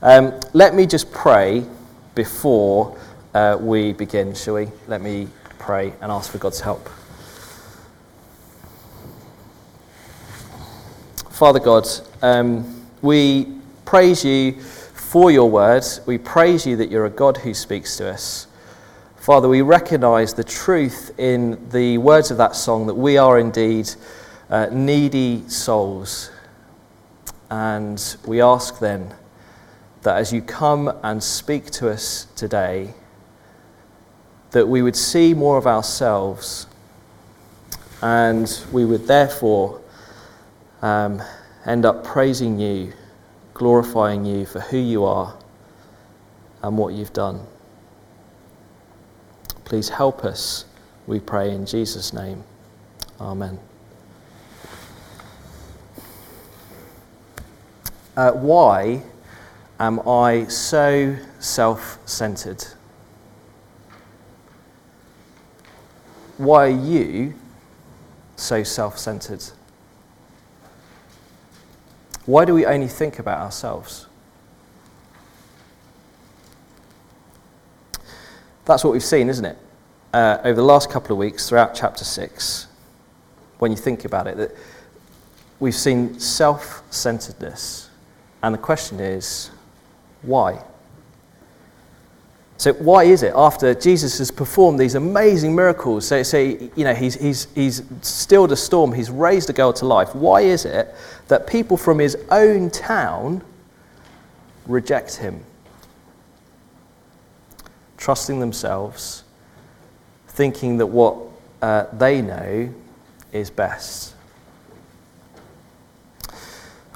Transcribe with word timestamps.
Um, 0.00 0.38
let 0.52 0.76
me 0.76 0.86
just 0.86 1.10
pray 1.10 1.64
before 2.14 2.96
uh, 3.34 3.58
we 3.60 3.92
begin, 3.92 4.32
shall 4.32 4.54
we? 4.54 4.68
Let 4.86 5.00
me 5.00 5.26
pray 5.58 5.92
and 6.00 6.12
ask 6.12 6.30
for 6.30 6.38
God's 6.38 6.60
help. 6.60 6.88
Father 11.30 11.58
God, 11.58 11.88
um, 12.22 12.86
we 13.02 13.58
praise 13.84 14.24
you 14.24 14.52
for 14.52 15.32
your 15.32 15.50
word. 15.50 15.82
We 16.06 16.16
praise 16.16 16.64
you 16.64 16.76
that 16.76 16.90
you're 16.90 17.06
a 17.06 17.10
God 17.10 17.36
who 17.38 17.52
speaks 17.52 17.96
to 17.96 18.08
us. 18.08 18.46
Father, 19.16 19.48
we 19.48 19.62
recognize 19.62 20.32
the 20.32 20.44
truth 20.44 21.12
in 21.18 21.68
the 21.70 21.98
words 21.98 22.30
of 22.30 22.36
that 22.36 22.54
song 22.54 22.86
that 22.86 22.94
we 22.94 23.18
are 23.18 23.36
indeed 23.36 23.90
uh, 24.48 24.68
needy 24.70 25.42
souls. 25.48 26.30
And 27.50 28.16
we 28.26 28.40
ask 28.40 28.78
then 28.78 29.12
that 30.02 30.16
as 30.16 30.32
you 30.32 30.40
come 30.42 30.92
and 31.02 31.22
speak 31.22 31.66
to 31.72 31.90
us 31.90 32.26
today, 32.36 32.94
that 34.50 34.66
we 34.66 34.82
would 34.82 34.96
see 34.96 35.34
more 35.34 35.58
of 35.58 35.66
ourselves 35.66 36.66
and 38.00 38.64
we 38.72 38.84
would 38.84 39.06
therefore 39.06 39.80
um, 40.82 41.20
end 41.66 41.84
up 41.84 42.04
praising 42.04 42.58
you, 42.58 42.92
glorifying 43.54 44.24
you 44.24 44.46
for 44.46 44.60
who 44.60 44.78
you 44.78 45.04
are 45.04 45.36
and 46.62 46.78
what 46.78 46.94
you've 46.94 47.12
done. 47.12 47.44
Please 49.64 49.88
help 49.88 50.24
us, 50.24 50.64
we 51.06 51.20
pray 51.20 51.50
in 51.50 51.66
Jesus' 51.66 52.12
name. 52.12 52.42
Amen. 53.20 53.58
Uh, 58.16 58.32
why 58.32 59.02
am 59.78 60.00
I 60.06 60.46
so 60.48 61.16
self 61.38 61.98
centered? 62.06 62.64
Why 66.36 66.66
are 66.66 66.68
you 66.68 67.34
so 68.36 68.62
self 68.62 68.98
centered? 68.98 69.44
Why 72.26 72.44
do 72.44 72.54
we 72.54 72.66
only 72.66 72.88
think 72.88 73.18
about 73.18 73.40
ourselves? 73.40 74.06
That's 78.64 78.84
what 78.84 78.92
we've 78.92 79.02
seen, 79.02 79.30
isn't 79.30 79.44
it? 79.44 79.56
Uh, 80.12 80.38
over 80.44 80.54
the 80.54 80.62
last 80.62 80.90
couple 80.90 81.12
of 81.12 81.18
weeks 81.18 81.48
throughout 81.48 81.74
chapter 81.74 82.04
6, 82.04 82.66
when 83.58 83.70
you 83.70 83.78
think 83.78 84.04
about 84.04 84.26
it, 84.26 84.36
that 84.36 84.54
we've 85.58 85.74
seen 85.74 86.20
self 86.20 86.82
centeredness 86.90 87.88
and 88.42 88.54
the 88.54 88.58
question 88.58 89.00
is, 89.00 89.50
why? 90.22 90.62
So, 92.58 92.72
why 92.72 93.04
is 93.04 93.22
it 93.22 93.32
after 93.36 93.72
Jesus 93.72 94.18
has 94.18 94.32
performed 94.32 94.80
these 94.80 94.96
amazing 94.96 95.54
miracles? 95.54 96.08
So, 96.08 96.24
so 96.24 96.38
you 96.38 96.70
know, 96.84 96.92
he's, 96.92 97.14
he's, 97.14 97.46
he's 97.54 97.82
stilled 98.02 98.50
a 98.50 98.56
storm, 98.56 98.92
he's 98.92 99.10
raised 99.10 99.48
a 99.48 99.52
girl 99.52 99.72
to 99.74 99.86
life. 99.86 100.12
Why 100.12 100.40
is 100.40 100.64
it 100.64 100.92
that 101.28 101.46
people 101.46 101.76
from 101.76 102.00
his 102.00 102.16
own 102.32 102.70
town 102.70 103.42
reject 104.66 105.16
him? 105.16 105.44
Trusting 107.96 108.40
themselves, 108.40 109.22
thinking 110.26 110.78
that 110.78 110.86
what 110.86 111.16
uh, 111.62 111.84
they 111.92 112.20
know 112.22 112.74
is 113.32 113.50
best. 113.50 114.14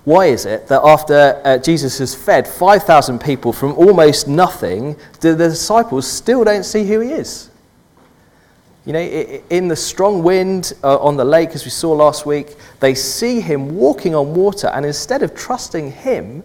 Why 0.04 0.26
is 0.26 0.46
it 0.46 0.66
that 0.66 0.82
after 0.82 1.40
uh, 1.44 1.58
Jesus 1.58 1.98
has 1.98 2.14
fed 2.14 2.48
5,000 2.48 3.20
people 3.20 3.52
from 3.52 3.72
almost 3.74 4.26
nothing, 4.26 4.96
the, 5.20 5.34
the 5.34 5.48
disciples 5.50 6.10
still 6.10 6.42
don't 6.42 6.64
see 6.64 6.84
who 6.84 7.00
he 7.00 7.12
is? 7.12 7.50
You 8.84 8.92
know, 8.94 9.00
in 9.00 9.68
the 9.68 9.76
strong 9.76 10.24
wind 10.24 10.72
uh, 10.82 10.98
on 10.98 11.16
the 11.16 11.24
lake, 11.24 11.50
as 11.50 11.64
we 11.64 11.70
saw 11.70 11.92
last 11.92 12.26
week, 12.26 12.56
they 12.80 12.96
see 12.96 13.40
him 13.40 13.76
walking 13.76 14.12
on 14.16 14.34
water, 14.34 14.66
and 14.68 14.84
instead 14.84 15.22
of 15.22 15.36
trusting 15.36 15.92
him, 15.92 16.42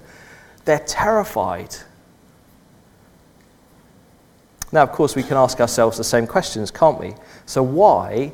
they're 0.65 0.77
terrified. 0.85 1.75
Now, 4.71 4.83
of 4.83 4.91
course, 4.91 5.15
we 5.15 5.23
can 5.23 5.35
ask 5.35 5.59
ourselves 5.59 5.97
the 5.97 6.03
same 6.03 6.27
questions, 6.27 6.69
can't 6.69 6.99
we? 6.99 7.15
So, 7.47 7.63
why 7.63 8.33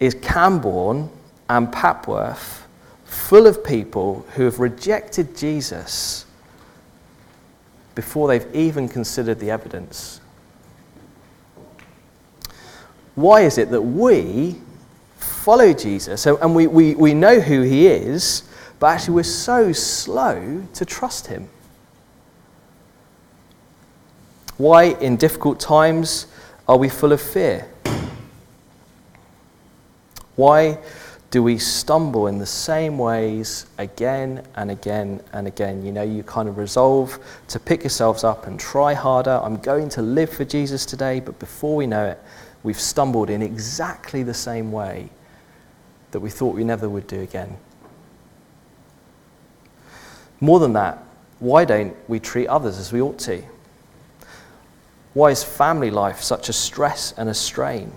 is 0.00 0.14
Cambourne 0.14 1.08
and 1.48 1.68
Papworth 1.68 2.62
full 3.28 3.46
of 3.46 3.62
people 3.62 4.24
who 4.36 4.44
have 4.44 4.58
rejected 4.58 5.36
Jesus 5.36 6.24
before 7.94 8.26
they've 8.26 8.54
even 8.54 8.88
considered 8.88 9.38
the 9.38 9.50
evidence. 9.50 10.22
Why 13.16 13.42
is 13.42 13.58
it 13.58 13.70
that 13.70 13.82
we 13.82 14.56
follow 15.18 15.74
Jesus 15.74 16.24
and 16.24 16.54
we, 16.54 16.66
we, 16.68 16.94
we 16.94 17.12
know 17.12 17.38
who 17.38 17.60
he 17.60 17.86
is, 17.86 18.44
but 18.78 18.94
actually 18.94 19.16
we're 19.16 19.24
so 19.24 19.74
slow 19.74 20.66
to 20.72 20.84
trust 20.86 21.26
him? 21.26 21.50
Why, 24.56 24.84
in 24.84 25.18
difficult 25.18 25.60
times, 25.60 26.28
are 26.66 26.78
we 26.78 26.88
full 26.88 27.12
of 27.12 27.20
fear? 27.20 27.68
Why 30.34 30.78
do 31.30 31.42
we 31.42 31.58
stumble 31.58 32.26
in 32.26 32.38
the 32.38 32.46
same 32.46 32.96
ways 32.96 33.66
again 33.76 34.42
and 34.54 34.70
again 34.70 35.20
and 35.32 35.46
again? 35.46 35.84
You 35.84 35.92
know, 35.92 36.02
you 36.02 36.22
kind 36.22 36.48
of 36.48 36.56
resolve 36.56 37.18
to 37.48 37.60
pick 37.60 37.82
yourselves 37.82 38.24
up 38.24 38.46
and 38.46 38.58
try 38.58 38.94
harder. 38.94 39.38
I'm 39.42 39.58
going 39.58 39.90
to 39.90 40.02
live 40.02 40.30
for 40.30 40.46
Jesus 40.46 40.86
today, 40.86 41.20
but 41.20 41.38
before 41.38 41.76
we 41.76 41.86
know 41.86 42.06
it, 42.06 42.18
we've 42.62 42.80
stumbled 42.80 43.28
in 43.28 43.42
exactly 43.42 44.22
the 44.22 44.32
same 44.32 44.72
way 44.72 45.10
that 46.12 46.20
we 46.20 46.30
thought 46.30 46.54
we 46.54 46.64
never 46.64 46.88
would 46.88 47.06
do 47.06 47.20
again. 47.20 47.58
More 50.40 50.60
than 50.60 50.72
that, 50.72 51.02
why 51.40 51.66
don't 51.66 51.94
we 52.08 52.20
treat 52.20 52.46
others 52.46 52.78
as 52.78 52.90
we 52.90 53.02
ought 53.02 53.18
to? 53.20 53.42
Why 55.12 55.30
is 55.30 55.44
family 55.44 55.90
life 55.90 56.22
such 56.22 56.48
a 56.48 56.52
stress 56.54 57.12
and 57.12 57.28
a 57.28 57.34
strain? 57.34 57.92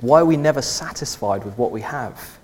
Why 0.00 0.20
are 0.20 0.26
we 0.26 0.36
never 0.36 0.62
satisfied 0.62 1.44
with 1.44 1.56
what 1.56 1.70
we 1.70 1.80
have? 1.80 2.38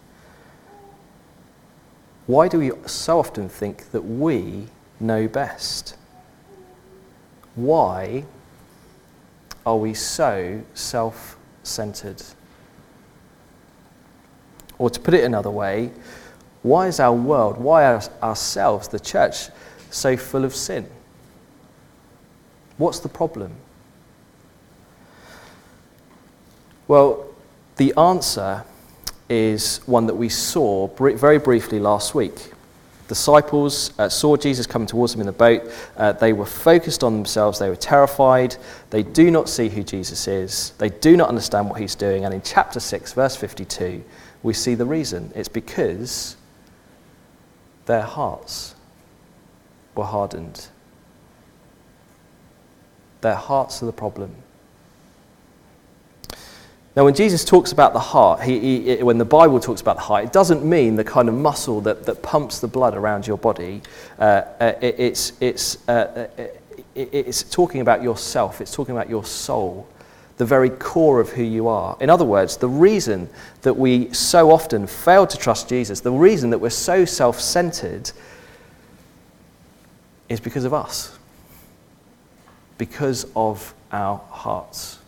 Why 2.26 2.48
do 2.48 2.58
we 2.58 2.70
so 2.86 3.18
often 3.18 3.48
think 3.48 3.90
that 3.90 4.02
we 4.02 4.68
know 5.00 5.28
best? 5.28 5.96
Why 7.54 8.24
are 9.66 9.76
we 9.76 9.92
so 9.94 10.62
self 10.74 11.36
centered? 11.62 12.22
Or 14.78 14.88
to 14.88 14.98
put 14.98 15.14
it 15.14 15.24
another 15.24 15.50
way, 15.50 15.92
why 16.62 16.86
is 16.86 17.00
our 17.00 17.12
world, 17.12 17.58
why 17.58 17.84
are 17.84 18.02
ourselves, 18.22 18.88
the 18.88 19.00
church, 19.00 19.48
so 19.90 20.16
full 20.16 20.44
of 20.44 20.54
sin? 20.54 20.88
What's 22.78 23.00
the 23.00 23.08
problem? 23.08 23.52
Well, 26.88 27.31
the 27.76 27.94
answer 27.96 28.64
is 29.28 29.78
one 29.86 30.06
that 30.06 30.14
we 30.14 30.28
saw 30.28 30.88
very 30.88 31.38
briefly 31.38 31.78
last 31.78 32.14
week. 32.14 32.52
Disciples 33.08 33.92
uh, 33.98 34.08
saw 34.08 34.36
Jesus 34.36 34.66
coming 34.66 34.86
towards 34.86 35.12
them 35.12 35.20
in 35.20 35.26
the 35.26 35.32
boat. 35.32 35.70
Uh, 35.96 36.12
they 36.12 36.32
were 36.32 36.46
focused 36.46 37.02
on 37.04 37.14
themselves. 37.14 37.58
They 37.58 37.68
were 37.68 37.76
terrified. 37.76 38.56
They 38.90 39.02
do 39.02 39.30
not 39.30 39.48
see 39.48 39.68
who 39.68 39.82
Jesus 39.82 40.26
is. 40.28 40.72
They 40.78 40.88
do 40.88 41.16
not 41.16 41.28
understand 41.28 41.68
what 41.68 41.80
he's 41.80 41.94
doing. 41.94 42.24
And 42.24 42.32
in 42.32 42.40
chapter 42.42 42.80
6, 42.80 43.12
verse 43.12 43.36
52, 43.36 44.02
we 44.42 44.54
see 44.54 44.74
the 44.74 44.86
reason. 44.86 45.30
It's 45.34 45.48
because 45.48 46.36
their 47.86 48.02
hearts 48.02 48.74
were 49.94 50.04
hardened. 50.04 50.68
Their 53.20 53.34
hearts 53.34 53.82
are 53.82 53.86
the 53.86 53.92
problem. 53.92 54.34
Now, 56.94 57.04
when 57.04 57.14
Jesus 57.14 57.42
talks 57.42 57.72
about 57.72 57.94
the 57.94 58.00
heart, 58.00 58.42
he, 58.42 58.96
he, 58.96 59.02
when 59.02 59.16
the 59.16 59.24
Bible 59.24 59.60
talks 59.60 59.80
about 59.80 59.96
the 59.96 60.02
heart, 60.02 60.24
it 60.24 60.32
doesn't 60.32 60.62
mean 60.62 60.96
the 60.96 61.04
kind 61.04 61.28
of 61.28 61.34
muscle 61.34 61.80
that, 61.82 62.04
that 62.04 62.22
pumps 62.22 62.60
the 62.60 62.68
blood 62.68 62.94
around 62.94 63.26
your 63.26 63.38
body. 63.38 63.80
Uh, 64.18 64.42
uh, 64.60 64.74
it, 64.82 64.96
it's, 64.98 65.32
it's, 65.40 65.88
uh, 65.88 66.28
uh 66.38 66.42
it, 66.94 67.08
it's 67.14 67.44
talking 67.44 67.80
about 67.80 68.02
yourself, 68.02 68.60
it's 68.60 68.74
talking 68.74 68.94
about 68.94 69.08
your 69.08 69.24
soul, 69.24 69.88
the 70.36 70.44
very 70.44 70.68
core 70.68 71.18
of 71.18 71.30
who 71.30 71.42
you 71.42 71.66
are. 71.66 71.96
In 71.98 72.10
other 72.10 72.26
words, 72.26 72.58
the 72.58 72.68
reason 72.68 73.30
that 73.62 73.74
we 73.74 74.12
so 74.12 74.50
often 74.50 74.86
fail 74.86 75.26
to 75.26 75.38
trust 75.38 75.70
Jesus, 75.70 76.00
the 76.00 76.12
reason 76.12 76.50
that 76.50 76.58
we're 76.58 76.68
so 76.68 77.06
self 77.06 77.40
centered, 77.40 78.10
is 80.28 80.40
because 80.40 80.64
of 80.64 80.74
us, 80.74 81.18
because 82.76 83.26
of 83.34 83.72
our 83.90 84.18
hearts. 84.30 84.98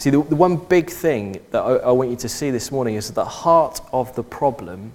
See, 0.00 0.08
the, 0.08 0.22
the 0.22 0.34
one 0.34 0.56
big 0.56 0.88
thing 0.88 1.42
that 1.50 1.60
I, 1.60 1.74
I 1.74 1.90
want 1.90 2.08
you 2.08 2.16
to 2.16 2.28
see 2.28 2.50
this 2.50 2.72
morning 2.72 2.94
is 2.94 3.08
that 3.08 3.14
the 3.16 3.24
heart 3.26 3.82
of 3.92 4.14
the 4.14 4.22
problem 4.22 4.92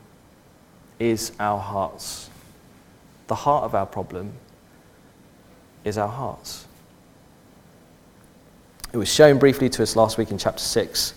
is 0.98 1.32
our 1.40 1.60
hearts. 1.60 2.32
the 3.28 3.36
heart 3.36 3.66
of 3.66 3.76
our 3.76 3.86
problem 3.86 4.34
is 5.84 6.00
our 6.00 6.08
hearts. 6.08 6.66
It 8.94 8.98
was 8.98 9.08
shown 9.08 9.38
briefly 9.38 9.70
to 9.70 9.84
us 9.84 9.96
last 9.96 10.18
week 10.18 10.32
in 10.32 10.40
chapter 10.40 10.64
6. 10.64 11.14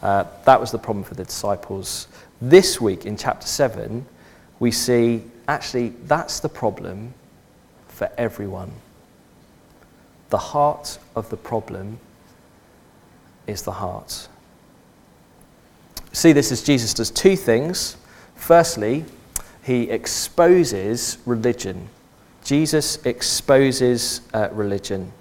Uh, 0.00 0.24
that 0.46 0.58
was 0.58 0.70
the 0.70 0.78
problem 0.78 1.04
for 1.04 1.14
the 1.14 1.24
disciples. 1.24 2.08
This 2.40 2.80
week 2.80 3.04
in 3.04 3.18
chapter 3.18 3.46
7, 3.46 4.06
we 4.60 4.70
see 4.70 5.22
actually 5.46 5.90
that's 6.04 6.40
the 6.40 6.48
problem 6.48 7.12
for 7.88 8.10
everyone. 8.16 8.72
The 10.30 10.38
heart 10.38 10.98
of 11.14 11.28
the 11.28 11.36
problem 11.36 11.98
is 13.46 13.62
the 13.62 13.72
heart. 13.72 14.28
See 16.12 16.32
this 16.32 16.50
as 16.50 16.62
Jesus 16.62 16.94
does 16.94 17.10
two 17.10 17.36
things. 17.36 17.96
Firstly, 18.34 19.04
he 19.62 19.90
exposes 19.90 21.18
religion. 21.26 21.88
Jesus 22.44 23.04
exposes 23.04 24.20
uh, 24.32 24.48
religion. 24.52 25.12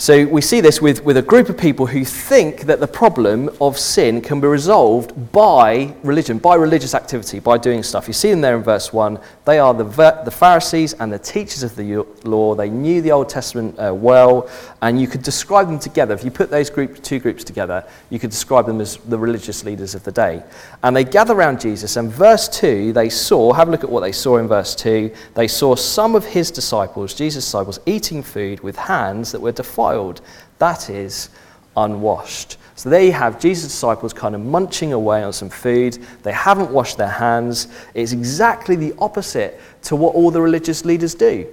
So 0.00 0.24
we 0.24 0.40
see 0.40 0.62
this 0.62 0.80
with, 0.80 1.04
with 1.04 1.18
a 1.18 1.22
group 1.22 1.50
of 1.50 1.58
people 1.58 1.84
who 1.84 2.06
think 2.06 2.62
that 2.62 2.80
the 2.80 2.86
problem 2.86 3.50
of 3.60 3.78
sin 3.78 4.22
can 4.22 4.40
be 4.40 4.46
resolved 4.46 5.30
by 5.30 5.94
religion, 6.02 6.38
by 6.38 6.54
religious 6.54 6.94
activity, 6.94 7.38
by 7.38 7.58
doing 7.58 7.82
stuff. 7.82 8.08
You 8.08 8.14
see 8.14 8.30
them 8.30 8.40
there 8.40 8.56
in 8.56 8.62
verse 8.62 8.94
1. 8.94 9.20
They 9.44 9.58
are 9.58 9.74
the, 9.74 9.84
the 10.24 10.30
Pharisees 10.30 10.94
and 10.94 11.12
the 11.12 11.18
teachers 11.18 11.62
of 11.62 11.76
the 11.76 12.06
law. 12.24 12.54
They 12.54 12.70
knew 12.70 13.02
the 13.02 13.12
Old 13.12 13.28
Testament 13.28 13.78
uh, 13.78 13.92
well, 13.94 14.48
and 14.80 14.98
you 14.98 15.06
could 15.06 15.22
describe 15.22 15.66
them 15.66 15.78
together. 15.78 16.14
If 16.14 16.24
you 16.24 16.30
put 16.30 16.48
those 16.48 16.70
group, 16.70 17.02
two 17.02 17.18
groups 17.18 17.44
together, 17.44 17.86
you 18.08 18.18
could 18.18 18.30
describe 18.30 18.64
them 18.64 18.80
as 18.80 18.96
the 18.96 19.18
religious 19.18 19.66
leaders 19.66 19.94
of 19.94 20.02
the 20.04 20.12
day. 20.12 20.42
And 20.82 20.96
they 20.96 21.04
gather 21.04 21.34
around 21.34 21.60
Jesus, 21.60 21.96
and 21.96 22.10
verse 22.10 22.48
2, 22.48 22.94
they 22.94 23.10
saw, 23.10 23.52
have 23.52 23.68
a 23.68 23.70
look 23.70 23.84
at 23.84 23.90
what 23.90 24.00
they 24.00 24.12
saw 24.12 24.38
in 24.38 24.48
verse 24.48 24.74
2. 24.76 25.14
They 25.34 25.46
saw 25.46 25.74
some 25.74 26.14
of 26.14 26.24
his 26.24 26.50
disciples, 26.50 27.12
Jesus' 27.12 27.44
disciples, 27.44 27.80
eating 27.84 28.22
food 28.22 28.60
with 28.60 28.76
hands 28.76 29.30
that 29.32 29.42
were 29.42 29.52
defiled 29.52 29.89
defiled, 29.90 30.20
that 30.58 30.90
is, 30.90 31.30
unwashed. 31.76 32.56
So 32.74 32.90
there 32.90 33.02
you 33.02 33.12
have 33.12 33.40
Jesus' 33.40 33.72
disciples 33.72 34.12
kind 34.12 34.34
of 34.34 34.40
munching 34.40 34.92
away 34.92 35.22
on 35.22 35.32
some 35.32 35.50
food. 35.50 35.98
They 36.22 36.32
haven't 36.32 36.70
washed 36.70 36.96
their 36.96 37.08
hands. 37.08 37.68
It's 37.94 38.12
exactly 38.12 38.76
the 38.76 38.94
opposite 38.98 39.60
to 39.82 39.96
what 39.96 40.14
all 40.14 40.30
the 40.30 40.40
religious 40.40 40.84
leaders 40.84 41.14
do. 41.14 41.46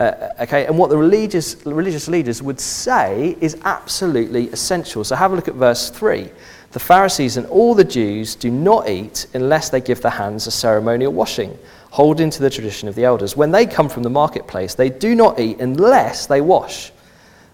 Uh, 0.00 0.30
okay, 0.40 0.66
and 0.66 0.76
what 0.76 0.90
the 0.90 0.96
religious, 0.96 1.64
religious 1.64 2.08
leaders 2.08 2.42
would 2.42 2.58
say 2.58 3.36
is 3.40 3.56
absolutely 3.64 4.48
essential. 4.48 5.04
So 5.04 5.14
have 5.14 5.32
a 5.32 5.36
look 5.36 5.48
at 5.48 5.54
verse 5.54 5.90
3. 5.90 6.28
The 6.72 6.80
Pharisees 6.80 7.36
and 7.36 7.46
all 7.48 7.74
the 7.74 7.84
Jews 7.84 8.34
do 8.34 8.50
not 8.50 8.88
eat 8.88 9.26
unless 9.34 9.68
they 9.68 9.80
give 9.80 10.00
their 10.00 10.10
hands 10.10 10.46
a 10.46 10.50
ceremonial 10.50 11.12
washing, 11.12 11.56
holding 11.90 12.30
to 12.30 12.40
the 12.40 12.50
tradition 12.50 12.88
of 12.88 12.94
the 12.94 13.04
elders. 13.04 13.36
When 13.36 13.50
they 13.50 13.66
come 13.66 13.88
from 13.90 14.02
the 14.02 14.10
marketplace, 14.10 14.74
they 14.74 14.88
do 14.88 15.14
not 15.14 15.38
eat 15.38 15.60
unless 15.60 16.26
they 16.26 16.40
wash 16.40 16.90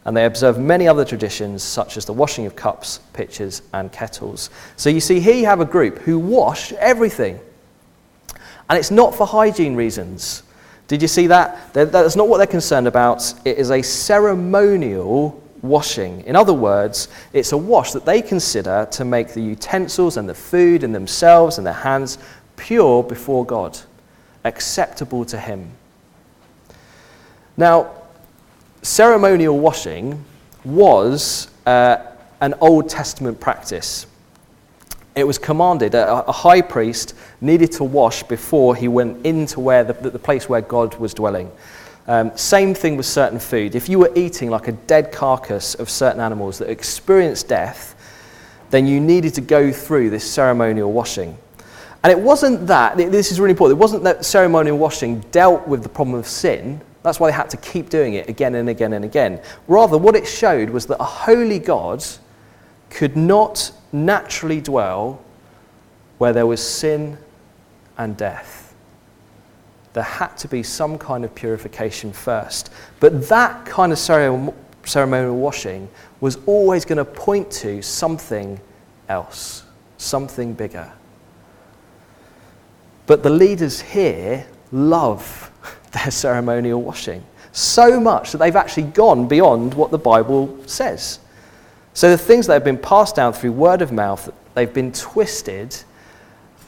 and 0.04 0.16
they 0.16 0.24
observe 0.24 0.58
many 0.58 0.88
other 0.88 1.04
traditions, 1.04 1.62
such 1.62 1.96
as 1.96 2.04
the 2.04 2.12
washing 2.12 2.46
of 2.46 2.56
cups, 2.56 3.00
pitchers, 3.12 3.62
and 3.74 3.92
kettles. 3.92 4.50
So 4.76 4.90
you 4.90 5.00
see, 5.00 5.20
here 5.20 5.34
you 5.34 5.46
have 5.46 5.60
a 5.60 5.66
group 5.66 5.98
who 5.98 6.18
wash 6.18 6.72
everything. 6.74 7.38
And 8.70 8.78
it's 8.78 8.90
not 8.90 9.14
for 9.14 9.26
hygiene 9.26 9.74
reasons. 9.74 10.42
Did 10.88 11.02
you 11.02 11.08
see 11.08 11.26
that? 11.26 11.74
That's 11.74 12.16
not 12.16 12.28
what 12.28 12.38
they're 12.38 12.46
concerned 12.46 12.86
about. 12.86 13.34
It 13.44 13.58
is 13.58 13.70
a 13.70 13.82
ceremonial 13.82 15.42
washing. 15.60 16.22
In 16.24 16.36
other 16.36 16.54
words, 16.54 17.08
it's 17.32 17.52
a 17.52 17.56
wash 17.56 17.92
that 17.92 18.04
they 18.06 18.22
consider 18.22 18.86
to 18.92 19.04
make 19.04 19.34
the 19.34 19.42
utensils 19.42 20.16
and 20.16 20.28
the 20.28 20.34
food 20.34 20.84
and 20.84 20.94
themselves 20.94 21.58
and 21.58 21.66
their 21.66 21.74
hands 21.74 22.18
pure 22.56 23.02
before 23.02 23.44
God, 23.44 23.78
acceptable 24.44 25.24
to 25.26 25.38
Him. 25.38 25.70
Now, 27.56 27.90
ceremonial 28.82 29.58
washing 29.58 30.25
was 30.64 31.48
uh, 31.66 31.98
an 32.40 32.54
Old 32.60 32.88
Testament 32.88 33.40
practice. 33.40 34.06
It 35.14 35.26
was 35.26 35.38
commanded, 35.38 35.94
a, 35.94 36.25
a, 36.26 36.32
high 36.32 36.60
priest 36.60 37.14
needed 37.40 37.72
to 37.72 37.84
wash 37.84 38.22
before 38.22 38.76
he 38.76 38.86
went 38.86 39.26
into 39.26 39.58
where 39.58 39.82
the, 39.82 39.92
the 39.92 40.19
place 40.19 40.48
where 40.48 40.60
God 40.60 40.94
was 40.96 41.12
dwelling. 41.12 41.50
Um, 42.06 42.34
same 42.36 42.72
thing 42.72 42.96
with 42.96 43.06
certain 43.06 43.38
food. 43.38 43.75
If 43.75 43.88
you 43.88 43.98
were 43.98 44.12
eating 44.14 44.48
like 44.48 44.69
a 44.69 44.72
dead 44.72 45.12
carcass 45.12 45.75
of 45.75 45.90
certain 45.90 46.20
animals 46.20 46.58
that 46.58 46.70
experienced 46.70 47.48
death, 47.48 47.94
then 48.70 48.86
you 48.86 49.00
needed 49.00 49.34
to 49.34 49.40
go 49.40 49.72
through 49.72 50.10
this 50.10 50.28
ceremonial 50.28 50.92
washing. 50.92 51.36
And 52.04 52.12
it 52.12 52.19
wasn't 52.19 52.66
that, 52.69 52.96
this 52.96 53.32
is 53.32 53.40
really 53.40 53.50
important, 53.50 53.78
it 53.78 53.80
wasn't 53.80 54.04
that 54.04 54.25
ceremonial 54.25 54.78
washing 54.78 55.20
dealt 55.32 55.66
with 55.66 55.82
the 55.82 55.88
problem 55.88 56.16
of 56.16 56.26
sin, 56.26 56.80
that's 57.02 57.20
why 57.20 57.30
they 57.30 57.36
had 57.36 57.50
to 57.50 57.56
keep 57.58 57.90
doing 57.90 58.14
it 58.14 58.28
again 58.28 58.54
and 58.54 58.68
again 58.68 58.92
and 58.92 59.04
again. 59.04 59.40
Rather, 59.66 59.96
what 59.96 60.16
it 60.16 60.26
showed 60.26 60.70
was 60.70 60.86
that 60.86 60.98
a 61.00 61.04
holy 61.04 61.58
God 61.58 62.04
could 62.90 63.16
not 63.16 63.70
naturally 63.92 64.60
dwell 64.60 65.22
where 66.18 66.32
there 66.32 66.46
was 66.46 66.62
sin 66.62 67.16
and 67.96 68.16
death. 68.16 68.74
There 69.92 70.02
had 70.02 70.36
to 70.38 70.48
be 70.48 70.62
some 70.62 70.98
kind 70.98 71.24
of 71.24 71.34
purification 71.34 72.12
first. 72.12 72.70
But 73.00 73.28
that 73.28 73.64
kind 73.64 73.92
of 73.92 73.98
ceremonial 73.98 75.36
washing 75.36 75.88
was 76.20 76.38
always 76.46 76.84
going 76.84 76.98
to 76.98 77.04
point 77.04 77.50
to 77.52 77.80
something 77.82 78.60
else, 79.08 79.64
something 79.96 80.52
bigger. 80.52 80.92
But 83.06 83.22
the 83.22 83.30
leaders 83.30 83.80
here 83.80 84.46
love 84.72 85.47
their 85.93 86.11
ceremonial 86.11 86.82
washing. 86.82 87.25
So 87.52 87.99
much 88.00 88.32
that 88.32 88.38
they've 88.38 88.55
actually 88.55 88.85
gone 88.85 89.26
beyond 89.26 89.75
what 89.75 89.90
the 89.90 89.99
Bible 89.99 90.56
says. 90.67 91.19
So 91.94 92.11
the 92.11 92.19
things 92.19 92.46
that 92.46 92.52
have 92.52 92.64
been 92.64 92.79
passed 92.79 93.17
down 93.17 93.32
through 93.32 93.52
word 93.52 93.82
of 93.82 93.90
mouth, 93.90 94.32
they've 94.55 94.73
been 94.73 94.93
twisted, 94.93 95.76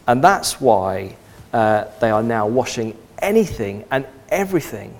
and 0.08 0.24
that's 0.24 0.60
why 0.60 1.16
uh, 1.52 1.84
they 2.00 2.10
are 2.10 2.22
now 2.22 2.46
washing 2.46 2.96
anything 3.20 3.84
and 3.90 4.06
everything. 4.30 4.96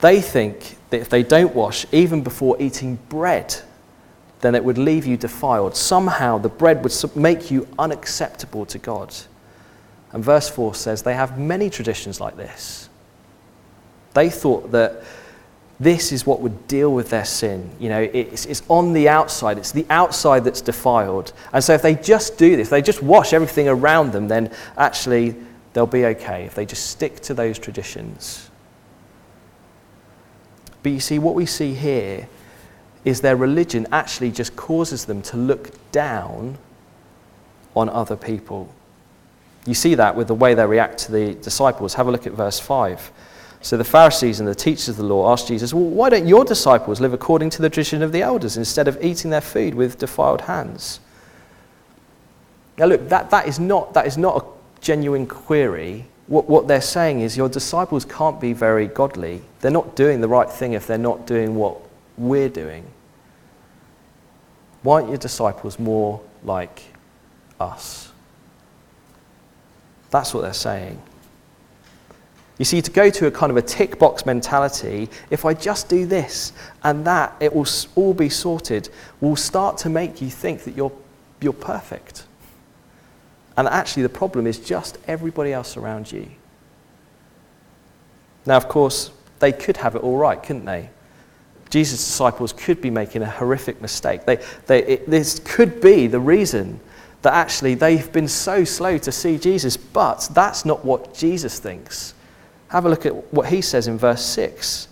They 0.00 0.20
think 0.20 0.76
that 0.90 1.00
if 1.00 1.08
they 1.08 1.22
don't 1.22 1.54
wash, 1.54 1.86
even 1.92 2.22
before 2.22 2.60
eating 2.60 2.98
bread, 3.08 3.54
then 4.40 4.54
it 4.54 4.64
would 4.64 4.76
leave 4.76 5.06
you 5.06 5.16
defiled. 5.16 5.76
Somehow 5.76 6.38
the 6.38 6.48
bread 6.48 6.82
would 6.82 7.16
make 7.16 7.50
you 7.50 7.66
unacceptable 7.78 8.66
to 8.66 8.78
God. 8.78 9.14
And 10.14 10.24
verse 10.24 10.48
4 10.48 10.76
says 10.76 11.02
they 11.02 11.14
have 11.14 11.38
many 11.38 11.68
traditions 11.68 12.20
like 12.20 12.36
this. 12.36 12.88
They 14.14 14.30
thought 14.30 14.70
that 14.70 15.02
this 15.80 16.12
is 16.12 16.24
what 16.24 16.40
would 16.40 16.68
deal 16.68 16.94
with 16.94 17.10
their 17.10 17.24
sin. 17.24 17.68
You 17.80 17.88
know, 17.88 18.00
it's, 18.00 18.46
it's 18.46 18.62
on 18.68 18.92
the 18.92 19.08
outside, 19.08 19.58
it's 19.58 19.72
the 19.72 19.84
outside 19.90 20.44
that's 20.44 20.60
defiled. 20.60 21.32
And 21.52 21.62
so 21.64 21.74
if 21.74 21.82
they 21.82 21.96
just 21.96 22.38
do 22.38 22.54
this, 22.54 22.68
they 22.68 22.80
just 22.80 23.02
wash 23.02 23.32
everything 23.32 23.68
around 23.68 24.12
them, 24.12 24.28
then 24.28 24.52
actually 24.78 25.34
they'll 25.72 25.84
be 25.84 26.04
okay 26.06 26.44
if 26.44 26.54
they 26.54 26.64
just 26.64 26.90
stick 26.90 27.18
to 27.22 27.34
those 27.34 27.58
traditions. 27.58 28.48
But 30.84 30.92
you 30.92 31.00
see, 31.00 31.18
what 31.18 31.34
we 31.34 31.44
see 31.44 31.74
here 31.74 32.28
is 33.04 33.20
their 33.20 33.36
religion 33.36 33.88
actually 33.90 34.30
just 34.30 34.54
causes 34.54 35.06
them 35.06 35.22
to 35.22 35.36
look 35.36 35.70
down 35.90 36.56
on 37.74 37.88
other 37.88 38.16
people. 38.16 38.72
You 39.66 39.74
see 39.74 39.94
that 39.94 40.14
with 40.14 40.28
the 40.28 40.34
way 40.34 40.54
they 40.54 40.66
react 40.66 40.98
to 40.98 41.12
the 41.12 41.34
disciples. 41.34 41.94
Have 41.94 42.06
a 42.06 42.10
look 42.10 42.26
at 42.26 42.32
verse 42.32 42.60
5. 42.60 43.12
So 43.62 43.78
the 43.78 43.84
Pharisees 43.84 44.40
and 44.40 44.48
the 44.48 44.54
teachers 44.54 44.90
of 44.90 44.96
the 44.96 45.04
law 45.04 45.32
asked 45.32 45.48
Jesus, 45.48 45.72
Well, 45.72 45.84
why 45.84 46.10
don't 46.10 46.26
your 46.26 46.44
disciples 46.44 47.00
live 47.00 47.14
according 47.14 47.48
to 47.50 47.62
the 47.62 47.70
tradition 47.70 48.02
of 48.02 48.12
the 48.12 48.20
elders 48.20 48.58
instead 48.58 48.88
of 48.88 49.02
eating 49.02 49.30
their 49.30 49.40
food 49.40 49.74
with 49.74 49.98
defiled 49.98 50.42
hands? 50.42 51.00
Now, 52.76 52.86
look, 52.86 53.08
that, 53.08 53.30
that, 53.30 53.48
is, 53.48 53.58
not, 53.58 53.94
that 53.94 54.06
is 54.06 54.18
not 54.18 54.42
a 54.42 54.46
genuine 54.82 55.26
query. 55.26 56.04
What, 56.26 56.46
what 56.46 56.68
they're 56.68 56.82
saying 56.82 57.20
is 57.20 57.38
your 57.38 57.48
disciples 57.48 58.04
can't 58.04 58.38
be 58.38 58.52
very 58.52 58.86
godly. 58.86 59.40
They're 59.60 59.70
not 59.70 59.96
doing 59.96 60.20
the 60.20 60.28
right 60.28 60.50
thing 60.50 60.74
if 60.74 60.86
they're 60.86 60.98
not 60.98 61.26
doing 61.26 61.54
what 61.54 61.78
we're 62.18 62.50
doing. 62.50 62.84
Why 64.82 64.96
aren't 64.96 65.08
your 65.08 65.16
disciples 65.16 65.78
more 65.78 66.20
like 66.42 66.82
us? 67.58 68.03
That's 70.14 70.32
what 70.32 70.42
they're 70.42 70.52
saying. 70.52 71.02
You 72.56 72.64
see, 72.64 72.80
to 72.80 72.90
go 72.92 73.10
to 73.10 73.26
a 73.26 73.32
kind 73.32 73.50
of 73.50 73.56
a 73.56 73.62
tick 73.62 73.98
box 73.98 74.24
mentality, 74.24 75.10
if 75.28 75.44
I 75.44 75.54
just 75.54 75.88
do 75.88 76.06
this 76.06 76.52
and 76.84 77.04
that, 77.04 77.34
it 77.40 77.52
will 77.52 77.66
all 77.96 78.14
be 78.14 78.28
sorted, 78.28 78.90
will 79.20 79.34
start 79.34 79.76
to 79.78 79.88
make 79.88 80.22
you 80.22 80.30
think 80.30 80.62
that 80.62 80.76
you're, 80.76 80.92
you're 81.40 81.52
perfect. 81.52 82.26
And 83.56 83.66
actually, 83.66 84.04
the 84.04 84.08
problem 84.08 84.46
is 84.46 84.60
just 84.60 84.98
everybody 85.08 85.52
else 85.52 85.76
around 85.76 86.12
you. 86.12 86.30
Now, 88.46 88.56
of 88.56 88.68
course, 88.68 89.10
they 89.40 89.50
could 89.50 89.78
have 89.78 89.96
it 89.96 90.04
all 90.04 90.16
right, 90.16 90.40
couldn't 90.40 90.64
they? 90.64 90.90
Jesus' 91.70 91.98
disciples 91.98 92.52
could 92.52 92.80
be 92.80 92.88
making 92.88 93.22
a 93.22 93.30
horrific 93.30 93.82
mistake. 93.82 94.26
They, 94.26 94.36
they, 94.68 94.84
it, 94.84 95.10
this 95.10 95.40
could 95.40 95.80
be 95.80 96.06
the 96.06 96.20
reason 96.20 96.78
that 97.24 97.32
actually 97.32 97.74
they've 97.74 98.12
been 98.12 98.28
so 98.28 98.64
slow 98.64 98.98
to 98.98 99.10
see 99.10 99.38
Jesus, 99.38 99.78
but 99.78 100.28
that's 100.34 100.66
not 100.66 100.84
what 100.84 101.14
Jesus 101.14 101.58
thinks. 101.58 102.12
Have 102.68 102.84
a 102.84 102.88
look 102.90 103.06
at 103.06 103.32
what 103.32 103.48
he 103.48 103.62
says 103.62 103.88
in 103.88 103.96
verse 103.96 104.22
6. 104.26 104.88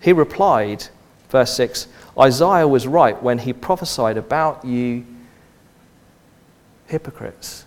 He 0.00 0.12
replied, 0.12 0.88
verse 1.30 1.56
6 1.56 1.86
Isaiah 2.18 2.66
was 2.66 2.88
right 2.88 3.20
when 3.22 3.38
he 3.38 3.52
prophesied 3.52 4.16
about 4.16 4.64
you 4.64 5.06
hypocrites. 6.86 7.64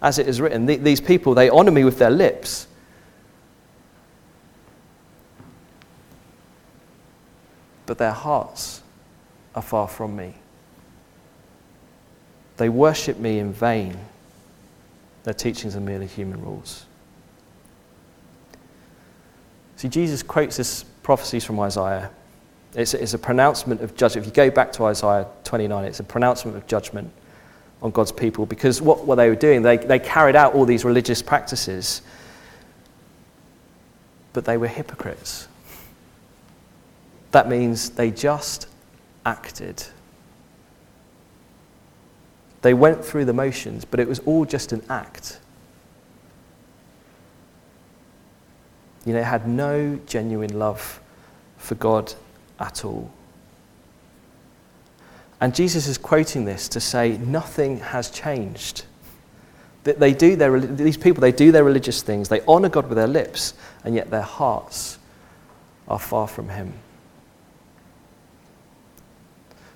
As 0.00 0.20
it 0.20 0.28
is 0.28 0.40
written, 0.40 0.66
these 0.66 1.00
people, 1.00 1.34
they 1.34 1.48
honor 1.48 1.72
me 1.72 1.82
with 1.82 1.98
their 1.98 2.10
lips. 2.10 2.68
But 7.86 7.98
their 7.98 8.12
hearts 8.12 8.82
are 9.54 9.62
far 9.62 9.88
from 9.88 10.14
me. 10.14 10.36
They 12.56 12.68
worship 12.68 13.18
me 13.18 13.38
in 13.38 13.52
vain. 13.52 13.96
Their 15.24 15.34
teachings 15.34 15.76
are 15.76 15.80
merely 15.80 16.06
human 16.06 16.40
rules. 16.42 16.86
See, 19.76 19.88
Jesus 19.88 20.22
quotes 20.22 20.56
this 20.56 20.84
prophecies 21.02 21.44
from 21.44 21.60
Isaiah. 21.60 22.10
It's, 22.74 22.94
it's 22.94 23.14
a 23.14 23.18
pronouncement 23.18 23.80
of 23.82 23.96
judgment. 23.96 24.26
If 24.26 24.30
you 24.32 24.34
go 24.34 24.50
back 24.50 24.72
to 24.72 24.84
Isaiah 24.84 25.26
29, 25.44 25.84
it's 25.84 26.00
a 26.00 26.04
pronouncement 26.04 26.56
of 26.56 26.66
judgment 26.66 27.10
on 27.82 27.90
God's 27.90 28.12
people 28.12 28.46
because 28.46 28.80
what, 28.80 29.06
what 29.06 29.16
they 29.16 29.28
were 29.28 29.36
doing, 29.36 29.62
they, 29.62 29.76
they 29.76 29.98
carried 29.98 30.36
out 30.36 30.54
all 30.54 30.64
these 30.64 30.84
religious 30.84 31.22
practices, 31.22 32.02
but 34.32 34.44
they 34.44 34.56
were 34.56 34.68
hypocrites. 34.68 35.48
That 37.32 37.48
means 37.48 37.90
they 37.90 38.10
just 38.10 38.66
acted. 39.24 39.84
They 42.66 42.74
went 42.74 43.04
through 43.04 43.26
the 43.26 43.32
motions, 43.32 43.84
but 43.84 44.00
it 44.00 44.08
was 44.08 44.18
all 44.26 44.44
just 44.44 44.72
an 44.72 44.82
act. 44.88 45.38
You 49.04 49.12
know, 49.12 49.22
had 49.22 49.46
no 49.46 50.00
genuine 50.04 50.58
love 50.58 51.00
for 51.58 51.76
God 51.76 52.12
at 52.58 52.84
all. 52.84 53.08
And 55.40 55.54
Jesus 55.54 55.86
is 55.86 55.96
quoting 55.96 56.44
this 56.44 56.68
to 56.70 56.80
say 56.80 57.18
nothing 57.18 57.78
has 57.78 58.10
changed. 58.10 58.84
That 59.84 60.00
they 60.00 60.12
do 60.12 60.34
their, 60.34 60.58
these 60.58 60.96
people, 60.96 61.20
they 61.20 61.30
do 61.30 61.52
their 61.52 61.62
religious 61.62 62.02
things, 62.02 62.28
they 62.28 62.40
honor 62.48 62.68
God 62.68 62.88
with 62.88 62.96
their 62.98 63.06
lips, 63.06 63.54
and 63.84 63.94
yet 63.94 64.10
their 64.10 64.22
hearts 64.22 64.98
are 65.86 66.00
far 66.00 66.26
from 66.26 66.48
Him. 66.48 66.72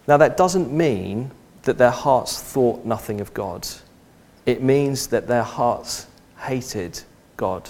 Now, 0.09 0.17
that 0.17 0.37
doesn't 0.37 0.73
mean 0.73 1.31
that 1.63 1.79
their 1.79 1.91
hearts 1.91 2.41
thought 2.41 2.85
nothing 2.85 3.21
of 3.21 3.35
God. 3.35 3.67
It 4.47 4.63
means 4.63 5.09
that 5.09 5.27
their 5.27 5.43
hearts 5.43 6.07
hated 6.39 7.01
God. 7.37 7.69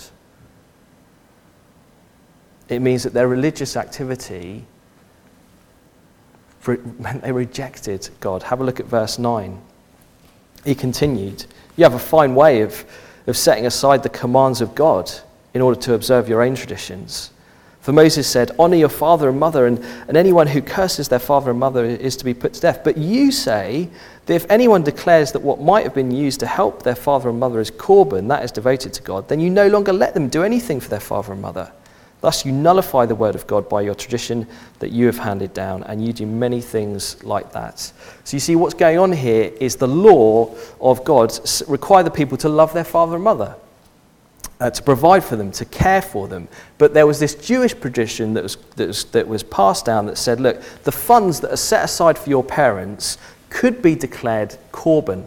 It 2.68 2.80
means 2.80 3.02
that 3.02 3.12
their 3.12 3.26
religious 3.26 3.76
activity 3.76 4.64
meant 6.98 7.22
they 7.22 7.32
rejected 7.32 8.08
God. 8.20 8.44
Have 8.44 8.60
a 8.60 8.64
look 8.64 8.80
at 8.80 8.86
verse 8.86 9.18
9. 9.18 9.60
He 10.64 10.74
continued, 10.74 11.46
You 11.76 11.84
have 11.84 11.94
a 11.94 11.98
fine 11.98 12.34
way 12.34 12.60
of, 12.60 12.84
of 13.26 13.36
setting 13.36 13.66
aside 13.66 14.02
the 14.02 14.08
commands 14.08 14.60
of 14.60 14.74
God 14.74 15.10
in 15.54 15.62
order 15.62 15.80
to 15.80 15.94
observe 15.94 16.28
your 16.28 16.42
own 16.42 16.54
traditions. 16.54 17.30
For 17.80 17.92
Moses 17.92 18.28
said, 18.28 18.50
Honor 18.58 18.76
your 18.76 18.90
father 18.90 19.28
and 19.28 19.38
mother, 19.38 19.66
and, 19.66 19.78
and 20.06 20.16
anyone 20.16 20.46
who 20.46 20.60
curses 20.60 21.08
their 21.08 21.18
father 21.18 21.50
and 21.50 21.58
mother 21.58 21.84
is 21.84 22.16
to 22.16 22.24
be 22.24 22.34
put 22.34 22.54
to 22.54 22.60
death. 22.60 22.84
But 22.84 22.98
you 22.98 23.32
say 23.32 23.88
that 24.26 24.34
if 24.34 24.50
anyone 24.50 24.82
declares 24.82 25.32
that 25.32 25.40
what 25.40 25.60
might 25.60 25.84
have 25.84 25.94
been 25.94 26.10
used 26.10 26.40
to 26.40 26.46
help 26.46 26.82
their 26.82 26.94
father 26.94 27.30
and 27.30 27.40
mother 27.40 27.58
is 27.58 27.70
korban, 27.70 28.28
that 28.28 28.44
is 28.44 28.52
devoted 28.52 28.92
to 28.94 29.02
God, 29.02 29.28
then 29.28 29.40
you 29.40 29.48
no 29.48 29.66
longer 29.68 29.92
let 29.92 30.12
them 30.12 30.28
do 30.28 30.42
anything 30.42 30.78
for 30.78 30.90
their 30.90 31.00
father 31.00 31.32
and 31.32 31.40
mother. 31.40 31.72
Thus, 32.20 32.44
you 32.44 32.52
nullify 32.52 33.06
the 33.06 33.14
word 33.14 33.34
of 33.34 33.46
God 33.46 33.66
by 33.68 33.80
your 33.80 33.94
tradition 33.94 34.46
that 34.80 34.92
you 34.92 35.06
have 35.06 35.16
handed 35.16 35.54
down, 35.54 35.82
and 35.84 36.04
you 36.04 36.12
do 36.12 36.26
many 36.26 36.60
things 36.60 37.22
like 37.24 37.50
that. 37.52 37.78
So, 37.78 38.36
you 38.36 38.40
see, 38.40 38.56
what's 38.56 38.74
going 38.74 38.98
on 38.98 39.10
here 39.10 39.50
is 39.58 39.76
the 39.76 39.88
law 39.88 40.54
of 40.82 41.02
God 41.02 41.32
require 41.66 42.02
the 42.02 42.10
people 42.10 42.36
to 42.38 42.48
love 42.50 42.74
their 42.74 42.84
father 42.84 43.14
and 43.14 43.24
mother, 43.24 43.56
uh, 44.60 44.70
to 44.70 44.82
provide 44.82 45.24
for 45.24 45.36
them, 45.36 45.50
to 45.52 45.64
care 45.64 46.02
for 46.02 46.28
them. 46.28 46.46
But 46.78 46.92
there 46.92 47.06
was 47.06 47.18
this 47.18 47.34
Jewish 47.34 47.72
tradition 47.74 48.34
that 48.34 48.42
was, 48.42 48.56
that, 48.76 48.88
was, 48.88 49.04
that 49.06 49.26
was 49.26 49.42
passed 49.42 49.86
down 49.86 50.06
that 50.06 50.18
said, 50.18 50.38
look, 50.38 50.60
the 50.84 50.92
funds 50.92 51.40
that 51.40 51.52
are 51.52 51.56
set 51.56 51.84
aside 51.84 52.18
for 52.18 52.28
your 52.28 52.44
parents 52.44 53.16
could 53.48 53.82
be 53.82 53.94
declared 53.94 54.56
korban. 54.70 55.26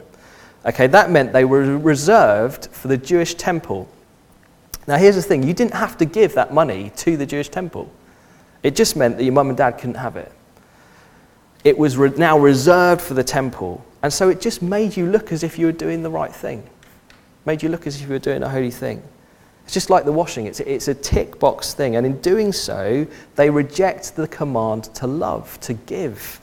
Okay, 0.66 0.88
that 0.88 1.10
meant 1.10 1.34
they 1.34 1.46
were 1.46 1.78
reserved 1.78 2.68
for 2.68 2.88
the 2.88 2.98
Jewish 2.98 3.34
temple. 3.34 3.90
Now, 4.88 4.98
here's 4.98 5.16
the 5.16 5.22
thing 5.22 5.44
you 5.44 5.54
didn't 5.54 5.74
have 5.74 5.98
to 5.98 6.06
give 6.06 6.36
that 6.36 6.54
money 6.54 6.92
to 6.98 7.18
the 7.18 7.26
Jewish 7.26 7.50
temple, 7.50 7.92
it 8.62 8.76
just 8.76 8.96
meant 8.96 9.18
that 9.18 9.24
your 9.24 9.34
mum 9.34 9.50
and 9.50 9.58
dad 9.58 9.72
couldn't 9.72 9.96
have 9.96 10.16
it. 10.16 10.32
It 11.64 11.78
was 11.78 11.98
re- 11.98 12.14
now 12.16 12.38
reserved 12.38 13.02
for 13.02 13.14
the 13.14 13.24
temple, 13.24 13.84
and 14.04 14.12
so 14.12 14.30
it 14.30 14.40
just 14.40 14.62
made 14.62 14.96
you 14.96 15.06
look 15.08 15.32
as 15.32 15.44
if 15.44 15.58
you 15.58 15.66
were 15.66 15.72
doing 15.72 16.04
the 16.04 16.10
right 16.10 16.34
thing, 16.34 16.64
made 17.46 17.64
you 17.64 17.70
look 17.70 17.88
as 17.88 17.96
if 17.96 18.04
you 18.04 18.10
were 18.10 18.20
doing 18.20 18.44
a 18.44 18.50
holy 18.50 18.72
thing. 18.72 19.02
It's 19.64 19.74
just 19.74 19.90
like 19.90 20.06
the 20.06 20.12
washing, 20.12 20.46
it's, 20.46 20.60
it's 20.60 20.88
a 20.88 20.94
tick 20.94 21.40
box 21.40 21.74
thing, 21.74 21.96
and 21.96 22.06
in 22.06 22.20
doing 22.22 22.52
so, 22.52 23.08
they 23.36 23.50
reject 23.50 24.16
the 24.16 24.28
command 24.28 24.86
to 24.96 25.08
love, 25.08 25.60
to 25.62 25.74
give 25.74 26.42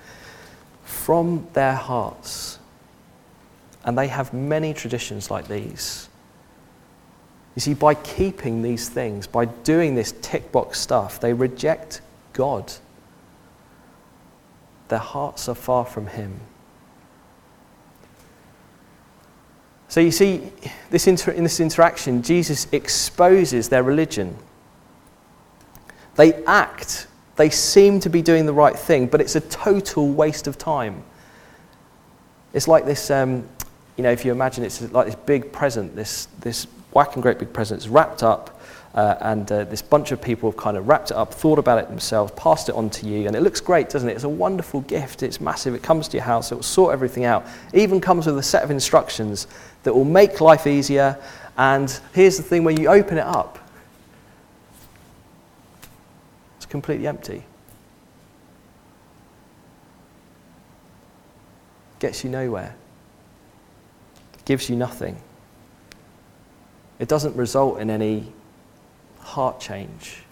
from 0.84 1.46
their 1.52 1.74
hearts. 1.74 2.58
And 3.84 3.96
they 3.96 4.08
have 4.08 4.32
many 4.32 4.74
traditions 4.74 5.30
like 5.30 5.48
these. 5.48 6.08
You 7.54 7.60
see, 7.60 7.74
by 7.74 7.94
keeping 7.94 8.62
these 8.62 8.88
things, 8.88 9.26
by 9.26 9.44
doing 9.44 9.94
this 9.94 10.14
tick 10.22 10.52
box 10.52 10.78
stuff, 10.78 11.20
they 11.20 11.32
reject 11.32 12.00
God. 12.32 12.72
Their 14.88 14.98
hearts 14.98 15.48
are 15.48 15.54
far 15.54 15.84
from 15.84 16.06
Him. 16.06 16.40
So 19.90 19.98
you 19.98 20.12
see, 20.12 20.40
this 20.90 21.08
inter- 21.08 21.32
in 21.32 21.42
this 21.42 21.58
interaction, 21.58 22.22
Jesus 22.22 22.68
exposes 22.70 23.68
their 23.68 23.82
religion. 23.82 24.36
They 26.14 26.32
act, 26.44 27.08
they 27.34 27.50
seem 27.50 27.98
to 28.00 28.08
be 28.08 28.22
doing 28.22 28.46
the 28.46 28.52
right 28.52 28.78
thing, 28.78 29.08
but 29.08 29.20
it's 29.20 29.34
a 29.34 29.40
total 29.40 30.08
waste 30.08 30.46
of 30.46 30.56
time. 30.56 31.02
It's 32.52 32.68
like 32.68 32.86
this, 32.86 33.10
um, 33.10 33.48
you 33.96 34.04
know, 34.04 34.12
if 34.12 34.24
you 34.24 34.30
imagine 34.30 34.62
it's 34.62 34.80
like 34.92 35.06
this 35.06 35.16
big 35.16 35.50
present, 35.50 35.96
this, 35.96 36.26
this 36.38 36.68
whacking 36.92 37.20
great 37.20 37.40
big 37.40 37.52
presents 37.52 37.88
wrapped 37.88 38.22
up. 38.22 38.59
Uh, 38.92 39.14
and 39.20 39.52
uh, 39.52 39.62
this 39.64 39.82
bunch 39.82 40.10
of 40.10 40.20
people 40.20 40.50
have 40.50 40.56
kind 40.56 40.76
of 40.76 40.88
wrapped 40.88 41.12
it 41.12 41.16
up, 41.16 41.32
thought 41.32 41.60
about 41.60 41.78
it 41.78 41.88
themselves, 41.88 42.32
passed 42.34 42.68
it 42.68 42.74
on 42.74 42.90
to 42.90 43.06
you, 43.06 43.28
and 43.28 43.36
it 43.36 43.40
looks 43.40 43.60
great, 43.60 43.88
doesn't 43.88 44.08
it? 44.08 44.14
It's 44.14 44.24
a 44.24 44.28
wonderful 44.28 44.80
gift. 44.80 45.22
It's 45.22 45.40
massive. 45.40 45.74
It 45.74 45.82
comes 45.82 46.08
to 46.08 46.16
your 46.16 46.24
house. 46.24 46.50
It 46.50 46.56
will 46.56 46.62
sort 46.64 46.92
everything 46.92 47.24
out. 47.24 47.46
It 47.72 47.82
even 47.82 48.00
comes 48.00 48.26
with 48.26 48.36
a 48.36 48.42
set 48.42 48.64
of 48.64 48.70
instructions 48.70 49.46
that 49.84 49.94
will 49.94 50.04
make 50.04 50.40
life 50.40 50.66
easier. 50.66 51.16
And 51.56 52.00
here's 52.12 52.36
the 52.36 52.42
thing: 52.42 52.64
when 52.64 52.80
you 52.80 52.88
open 52.88 53.16
it 53.16 53.26
up, 53.26 53.60
it's 56.56 56.66
completely 56.66 57.06
empty. 57.06 57.44
Gets 62.00 62.24
you 62.24 62.30
nowhere. 62.30 62.74
Gives 64.46 64.68
you 64.68 64.74
nothing. 64.74 65.16
It 66.98 67.06
doesn't 67.06 67.36
result 67.36 67.78
in 67.78 67.88
any 67.88 68.32
heart 69.20 69.60
change. 69.60 70.22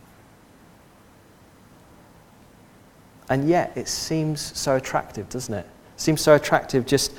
And 3.30 3.48
yet, 3.48 3.72
it 3.76 3.88
seems 3.88 4.40
so 4.58 4.76
attractive, 4.76 5.28
doesn't 5.28 5.52
it? 5.52 5.66
It 5.94 6.00
seems 6.00 6.20
so 6.20 6.34
attractive 6.34 6.86
just 6.86 7.12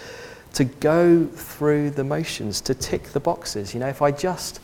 to 0.54 0.64
go 0.66 1.26
through 1.26 1.92
the 1.92 2.04
motions, 2.04 2.62
to 2.62 2.74
tick 2.74 3.04
the 3.10 3.20
boxes. 3.20 3.74
You 3.74 3.80
know, 3.80 3.88
if 3.88 4.02
I 4.02 4.12
just 4.12 4.60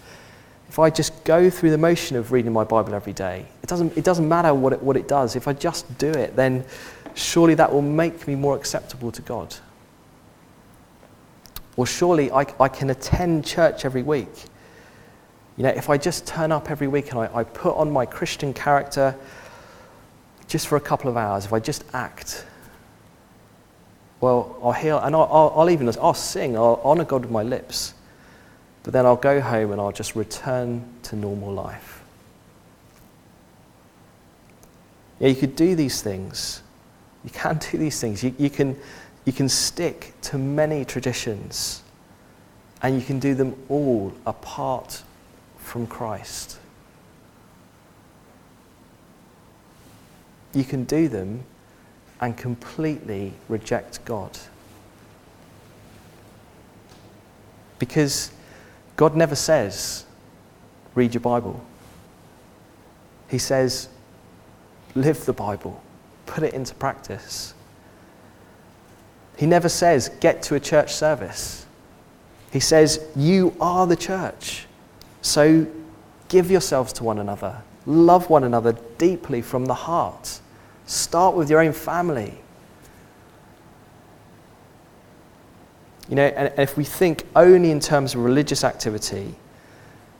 if 0.69 0.79
I 0.79 0.89
just 0.89 1.23
go 1.23 1.49
through 1.49 1.71
the 1.71 1.77
motion 1.77 2.17
of 2.17 2.31
reading 2.31 2.51
my 2.51 2.63
Bible 2.63 2.93
every 2.95 3.13
day, 3.13 3.45
it 3.63 3.69
doesn't, 3.69 3.95
it 3.97 4.03
doesn't 4.03 4.27
matter 4.27 4.53
what 4.53 4.73
it, 4.73 4.81
what 4.81 4.97
it 4.97 5.07
does. 5.07 5.35
If 5.35 5.47
I 5.47 5.53
just 5.53 5.97
do 5.97 6.09
it, 6.09 6.35
then 6.35 6.65
surely 7.13 7.53
that 7.55 7.71
will 7.71 7.81
make 7.81 8.27
me 8.27 8.35
more 8.35 8.57
acceptable 8.57 9.11
to 9.11 9.21
God. 9.21 9.55
Or 11.77 11.85
surely 11.85 12.31
I, 12.31 12.45
I 12.59 12.67
can 12.67 12.89
attend 12.89 13.45
church 13.45 13.85
every 13.85 14.03
week 14.03 14.27
you 15.57 15.63
know, 15.63 15.69
if 15.69 15.89
I 15.89 15.97
just 15.97 16.27
turn 16.27 16.51
up 16.51 16.69
every 16.69 16.87
week 16.87 17.11
and 17.11 17.19
I, 17.19 17.29
I 17.33 17.43
put 17.43 17.75
on 17.75 17.91
my 17.91 18.05
Christian 18.05 18.53
character 18.53 19.15
just 20.47 20.67
for 20.67 20.75
a 20.75 20.81
couple 20.81 21.09
of 21.09 21.17
hours, 21.17 21.45
if 21.45 21.53
I 21.53 21.59
just 21.59 21.83
act, 21.93 22.45
well, 24.21 24.57
I'll 24.63 24.71
heal, 24.71 24.99
and 24.99 25.15
I'll, 25.15 25.29
I'll, 25.31 25.53
I'll 25.55 25.69
even, 25.69 25.87
I'll 26.01 26.13
sing, 26.13 26.57
I'll 26.57 26.81
honor 26.83 27.05
God 27.05 27.21
with 27.21 27.31
my 27.31 27.43
lips, 27.43 27.93
but 28.83 28.93
then 28.93 29.05
I'll 29.05 29.15
go 29.15 29.39
home 29.41 29.71
and 29.71 29.79
I'll 29.79 29.91
just 29.91 30.15
return 30.15 30.85
to 31.03 31.15
normal 31.15 31.51
life. 31.51 32.03
Yeah, 35.19 35.29
you 35.29 35.35
could 35.35 35.55
do 35.55 35.75
these 35.75 36.01
things. 36.01 36.61
You 37.23 37.29
can 37.31 37.57
do 37.71 37.77
these 37.77 37.99
things. 38.01 38.23
You, 38.23 38.35
you, 38.37 38.49
can, 38.49 38.77
You 39.25 39.33
can 39.33 39.49
stick 39.49 40.13
to 40.23 40.37
many 40.37 40.85
traditions, 40.85 41.81
and 42.83 42.95
you 42.95 43.01
can 43.01 43.19
do 43.19 43.33
them 43.33 43.55
all 43.69 44.13
apart 44.27 45.01
from 45.65 45.87
Christ. 45.87 46.59
You 50.53 50.63
can 50.63 50.85
do 50.85 51.07
them 51.09 51.43
and 52.21 52.37
completely 52.37 53.33
reject 53.49 54.05
God. 54.05 54.37
Because 57.79 58.31
God 58.95 59.17
never 59.17 59.35
says, 59.35 60.05
read 60.93 61.13
your 61.13 61.21
Bible. 61.21 61.65
He 63.27 63.37
says, 63.37 63.89
live 64.93 65.25
the 65.25 65.33
Bible, 65.33 65.83
put 66.25 66.43
it 66.43 66.53
into 66.53 66.73
practice. 66.75 67.53
He 69.35 69.45
never 69.45 69.67
says, 69.67 70.09
get 70.21 70.43
to 70.43 70.55
a 70.55 70.59
church 70.59 70.93
service. 70.93 71.65
He 72.51 72.61
says, 72.61 73.05
you 73.15 73.53
are 73.59 73.85
the 73.87 73.97
church. 73.97 74.67
So 75.25 75.65
give 76.27 76.51
yourselves 76.51 76.93
to 76.93 77.03
one 77.03 77.17
another, 77.17 77.63
love 77.87 78.29
one 78.29 78.43
another 78.43 78.77
deeply 78.99 79.41
from 79.41 79.65
the 79.65 79.73
heart. 79.73 80.39
Start 80.85 81.35
with 81.35 81.49
your 81.49 81.61
own 81.61 81.73
family. 81.73 82.35
You 86.07 86.15
know, 86.15 86.25
and 86.27 86.53
if 86.59 86.77
we 86.77 86.83
think 86.83 87.25
only 87.35 87.71
in 87.71 87.79
terms 87.79 88.13
of 88.13 88.23
religious 88.23 88.63
activity, 88.63 89.33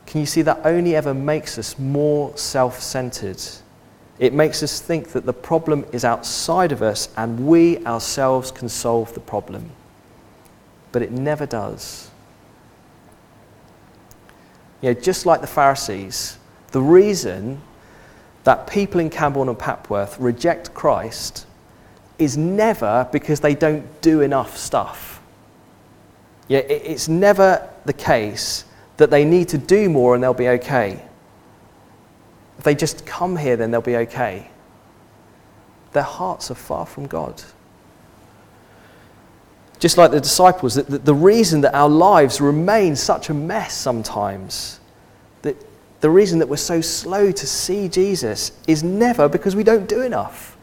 can 0.08 0.22
you 0.22 0.26
see 0.26 0.42
that 0.42 0.62
only 0.64 0.96
ever 0.96 1.14
makes 1.14 1.60
us 1.60 1.78
more 1.78 2.36
self 2.36 2.82
centered? 2.82 3.44
It 4.18 4.34
makes 4.34 4.64
us 4.64 4.80
think 4.80 5.10
that 5.10 5.28
the 5.28 5.34
problem 5.34 5.86
is 5.92 6.04
outside 6.04 6.72
of 6.72 6.82
us 6.82 7.10
and 7.16 7.46
we 7.46 7.78
ourselves 7.86 8.50
can 8.50 8.70
solve 8.70 9.14
the 9.14 9.20
problem. 9.20 9.70
But 10.92 11.04
it 11.04 11.12
never 11.12 11.46
does. 11.46 12.10
You 14.86 14.94
know, 14.94 15.00
just 15.00 15.26
like 15.26 15.42
the 15.42 15.48
Pharisees, 15.48 16.38
the 16.70 16.80
reason 16.80 17.60
that 18.44 18.68
people 18.68 19.02
in 19.02 19.10
Cambourne 19.10 19.50
and 19.50 19.58
Papworth 19.58 20.16
reject 20.20 20.76
Christ 20.76 21.48
is 22.20 22.38
never 22.38 23.10
because 23.12 23.40
they 23.40 23.56
don't 23.56 24.00
do 24.02 24.22
enough 24.22 24.56
stuff. 24.56 25.24
Yeah, 26.48 26.60
it's 26.60 27.08
never 27.08 27.68
the 27.86 27.94
case 27.94 28.66
that 28.98 29.10
they 29.10 29.26
need 29.26 29.50
to 29.50 29.58
do 29.58 29.90
more 29.90 30.14
and 30.14 30.24
they'll 30.24 30.36
be 30.36 30.50
okay. 30.50 31.04
If 32.60 32.64
they 32.64 32.76
just 32.76 33.08
come 33.08 33.38
here, 33.38 33.58
then 33.58 33.72
they'll 33.72 33.82
be 33.82 33.98
okay. 33.98 34.52
Their 35.94 36.04
hearts 36.04 36.52
are 36.52 36.56
far 36.56 36.86
from 36.86 37.08
God. 37.08 37.42
Just 39.86 40.00
like 40.00 40.10
the 40.10 40.20
disciples, 40.20 40.74
the, 40.74 40.82
the 40.98 41.14
reason 41.14 41.62
that 41.62 41.76
our 41.76 41.88
lives 41.88 42.42
remain 42.42 42.96
such 42.96 43.30
a 43.30 43.36
mess 43.36 43.72
sometimes, 43.72 44.80
that 45.44 45.56
the 46.02 46.10
reason 46.10 46.40
that 46.40 46.48
we're 46.48 46.58
so 46.58 46.82
slow 46.82 47.32
to 47.32 47.46
see 47.46 47.88
Jesus 47.88 48.52
is 48.68 48.82
never 48.82 49.30
because 49.30 49.56
we 49.56 49.64
don't 49.64 49.88
do 49.88 50.02
enough. 50.02 50.58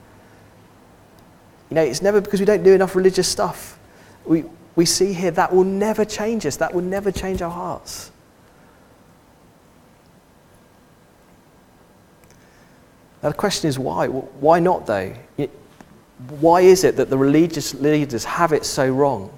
You 1.71 1.77
know, 1.77 1.83
it's 1.83 2.03
never 2.03 2.21
because 2.21 2.41
we 2.41 2.47
don't 2.47 2.65
do 2.65 2.75
enough 2.75 2.97
religious 2.97 3.29
stuff. 3.29 3.79
We, 4.25 4.43
we 4.75 4.87
see 4.87 5.13
here 5.13 5.31
that 5.31 5.55
will 5.55 5.63
never 5.63 6.05
change 6.05 6.45
us, 6.45 6.57
that 6.57 6.75
will 6.75 6.83
never 6.83 7.13
change 7.13 7.43
our 7.43 7.51
hearts. 7.53 8.11
Now, 13.23 13.29
the 13.29 13.37
question 13.37 13.69
is 13.69 13.79
why? 13.79 14.09
Why 14.09 14.59
not, 14.59 14.89
though? 14.89 15.15
Why 16.29 16.61
is 16.61 16.85
it 16.85 16.97
that 16.97 17.11
the 17.11 17.19
religious 17.19 17.75
leaders 17.75 18.25
have 18.25 18.53
it 18.53 18.65
so 18.65 18.89
wrong? 18.89 19.33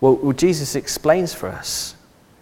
Well, 0.00 0.16
well, 0.16 0.32
Jesus 0.32 0.76
explains 0.76 1.34
for 1.34 1.48
us. 1.48 1.96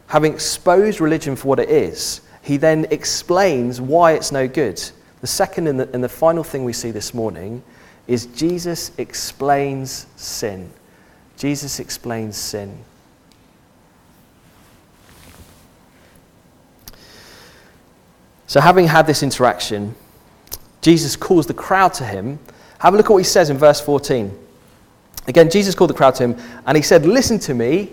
Having 0.09 0.35
exposed 0.35 1.01
religion 1.01 1.37
for 1.37 1.49
what 1.49 1.59
it 1.59 1.71
is, 1.71 2.21
he 2.43 2.57
then 2.57 2.87
explains 2.91 3.81
why 3.81 4.13
it's 4.13 4.31
no 4.31 4.47
good. 4.47 4.83
The 5.21 5.27
second 5.27 5.67
and 5.67 5.81
the, 5.81 5.91
and 5.95 6.05
the 6.05 6.09
final 6.09 6.45
thing 6.45 6.65
we 6.65 6.73
see 6.73 6.91
this 6.91 7.15
morning 7.15 7.63
is 8.07 8.27
Jesus 8.27 8.93
explains 8.99 10.07
sin. 10.17 10.71
Jesus 11.37 11.81
explains 11.81 12.37
sin. 12.37 12.85
So, 18.47 18.61
having 18.61 18.87
had 18.87 19.07
this 19.07 19.23
interaction, 19.23 19.95
Jesus 20.83 21.17
calls 21.17 21.47
the 21.47 21.55
crowd 21.55 21.95
to 21.95 22.05
him. 22.05 22.39
Have 22.85 22.93
a 22.93 22.99
look 22.99 23.07
at 23.07 23.13
what 23.13 23.17
he 23.19 23.25
says 23.25 23.49
in 23.49 23.57
verse 23.57 23.81
14. 23.81 24.31
Again, 25.27 25.49
Jesus 25.49 25.75
called 25.75 25.89
the 25.89 25.95
crowd 25.95 26.17
to 26.17 26.25
him 26.25 26.37
and 26.67 26.77
he 26.77 26.83
said, 26.83 27.07
Listen 27.07 27.39
to 27.39 27.55
me, 27.55 27.91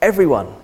everyone, 0.00 0.54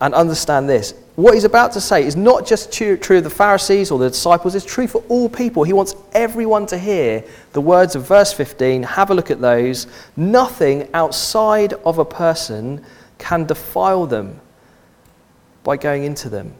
and 0.00 0.14
understand 0.14 0.70
this. 0.70 0.94
What 1.16 1.34
he's 1.34 1.44
about 1.44 1.72
to 1.72 1.82
say 1.82 2.02
is 2.02 2.16
not 2.16 2.46
just 2.46 2.72
true, 2.72 2.96
true 2.96 3.18
of 3.18 3.24
the 3.24 3.28
Pharisees 3.28 3.90
or 3.90 3.98
the 3.98 4.08
disciples, 4.08 4.54
it's 4.54 4.64
true 4.64 4.86
for 4.86 5.04
all 5.10 5.28
people. 5.28 5.64
He 5.64 5.74
wants 5.74 5.94
everyone 6.12 6.64
to 6.68 6.78
hear 6.78 7.22
the 7.52 7.60
words 7.60 7.94
of 7.94 8.08
verse 8.08 8.32
15. 8.32 8.82
Have 8.82 9.10
a 9.10 9.14
look 9.14 9.30
at 9.30 9.42
those. 9.42 9.86
Nothing 10.16 10.88
outside 10.94 11.74
of 11.84 11.98
a 11.98 12.06
person 12.06 12.82
can 13.18 13.44
defile 13.44 14.06
them 14.06 14.40
by 15.62 15.76
going 15.76 16.04
into 16.04 16.30
them. 16.30 16.54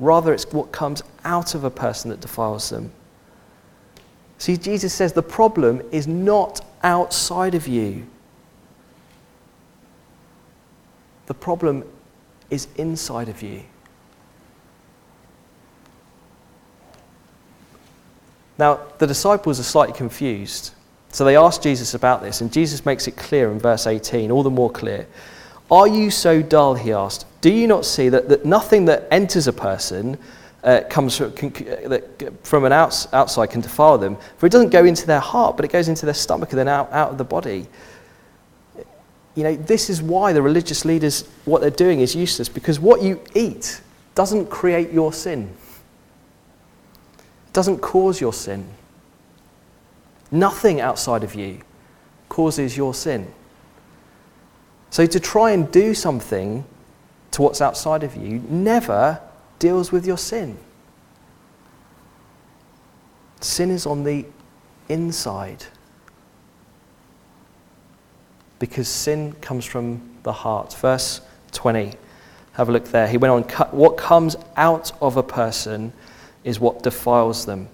Rather, 0.00 0.32
it's 0.32 0.50
what 0.50 0.72
comes 0.72 1.02
out 1.24 1.54
of 1.54 1.62
a 1.62 1.70
person 1.70 2.10
that 2.10 2.20
defiles 2.20 2.70
them. 2.70 2.90
See, 4.38 4.56
Jesus 4.56 4.94
says 4.94 5.12
the 5.12 5.22
problem 5.22 5.82
is 5.92 6.08
not 6.08 6.64
outside 6.82 7.54
of 7.54 7.68
you, 7.68 8.06
the 11.26 11.34
problem 11.34 11.84
is 12.48 12.66
inside 12.76 13.28
of 13.28 13.42
you. 13.42 13.62
Now, 18.58 18.80
the 18.98 19.06
disciples 19.06 19.60
are 19.60 19.64
slightly 19.64 19.94
confused. 19.94 20.72
So 21.12 21.24
they 21.24 21.36
ask 21.36 21.62
Jesus 21.62 21.94
about 21.94 22.22
this, 22.22 22.40
and 22.40 22.52
Jesus 22.52 22.84
makes 22.86 23.08
it 23.08 23.16
clear 23.16 23.50
in 23.50 23.58
verse 23.58 23.86
18, 23.86 24.30
all 24.30 24.42
the 24.42 24.50
more 24.50 24.70
clear. 24.70 25.06
Are 25.70 25.86
you 25.86 26.10
so 26.10 26.42
dull, 26.42 26.74
he 26.74 26.92
asked? 26.92 27.26
Do 27.40 27.50
you 27.50 27.66
not 27.66 27.84
see 27.84 28.08
that, 28.08 28.28
that 28.28 28.44
nothing 28.44 28.86
that 28.86 29.06
enters 29.10 29.46
a 29.46 29.52
person 29.52 30.18
uh, 30.64 30.82
comes 30.90 31.16
from, 31.16 31.32
can, 31.32 31.52
that 31.88 32.44
from 32.44 32.64
an 32.64 32.72
outs, 32.72 33.06
outside 33.12 33.50
can 33.50 33.60
defile 33.60 33.96
them? 33.96 34.16
For 34.36 34.46
it 34.46 34.52
doesn't 34.52 34.70
go 34.70 34.84
into 34.84 35.06
their 35.06 35.20
heart, 35.20 35.56
but 35.56 35.64
it 35.64 35.70
goes 35.70 35.88
into 35.88 36.06
their 36.06 36.14
stomach 36.14 36.50
and 36.50 36.58
then 36.58 36.68
out, 36.68 36.92
out 36.92 37.12
of 37.12 37.18
the 37.18 37.24
body. 37.24 37.66
You 39.36 39.44
know, 39.44 39.56
this 39.56 39.88
is 39.88 40.02
why 40.02 40.32
the 40.32 40.42
religious 40.42 40.84
leaders, 40.84 41.26
what 41.44 41.60
they're 41.60 41.70
doing 41.70 42.00
is 42.00 42.16
useless, 42.16 42.48
because 42.48 42.80
what 42.80 43.00
you 43.00 43.22
eat 43.34 43.80
doesn't 44.14 44.50
create 44.50 44.90
your 44.90 45.12
sin. 45.12 45.54
It 47.46 47.52
doesn't 47.52 47.78
cause 47.78 48.20
your 48.20 48.32
sin. 48.32 48.68
Nothing 50.32 50.80
outside 50.80 51.22
of 51.22 51.34
you 51.34 51.60
causes 52.28 52.76
your 52.76 52.92
sin. 52.92 53.32
So 54.90 55.06
to 55.06 55.20
try 55.20 55.52
and 55.52 55.70
do 55.70 55.94
something 55.94 56.64
to 57.30 57.42
what's 57.42 57.60
outside 57.60 58.02
of 58.02 58.16
you 58.16 58.42
never 58.48 59.20
deals 59.60 59.92
with 59.92 60.04
your 60.04 60.18
sin. 60.18 60.58
Sin 63.40 63.70
is 63.70 63.86
on 63.86 64.04
the 64.04 64.26
inside. 64.88 65.64
Because 68.58 68.88
sin 68.88 69.32
comes 69.34 69.64
from 69.64 70.02
the 70.24 70.32
heart. 70.32 70.74
Verse 70.74 71.20
20. 71.52 71.94
Have 72.52 72.68
a 72.68 72.72
look 72.72 72.86
there. 72.86 73.06
He 73.06 73.16
went 73.16 73.32
on, 73.32 73.68
what 73.70 73.96
comes 73.96 74.36
out 74.56 74.92
of 75.00 75.16
a 75.16 75.22
person 75.22 75.92
is 76.42 76.58
what 76.58 76.82
defiles 76.82 77.46
them. 77.46 77.68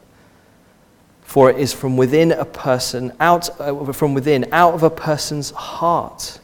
For 1.22 1.50
it 1.50 1.58
is 1.58 1.72
from 1.72 1.96
within 1.96 2.30
a 2.30 2.44
person, 2.44 3.12
out 3.18 3.48
uh, 3.58 3.92
from 3.92 4.14
within, 4.14 4.46
out 4.52 4.74
of 4.74 4.82
a 4.82 4.90
person's 4.90 5.50
heart 5.50 6.38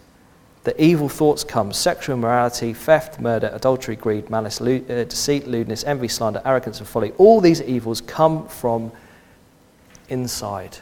the 0.65 0.81
evil 0.83 1.09
thoughts 1.09 1.43
come 1.43 1.73
sexual 1.73 2.17
immorality, 2.17 2.73
theft, 2.73 3.21
murder, 3.21 3.51
adultery, 3.53 3.97
greed, 3.97 4.31
malice, 4.31 4.61
lo- 4.61 4.85
uh, 4.89 5.05
deceit, 5.05 5.49
lewdness, 5.49 5.83
envy, 5.85 6.07
slander, 6.07 6.41
arrogance, 6.45 6.79
and 6.79 6.89
folly. 6.89 7.13
All 7.19 7.41
these 7.41 7.61
evils 7.63 8.01
come 8.01 8.47
from 8.47 8.93
inside. 10.09 10.79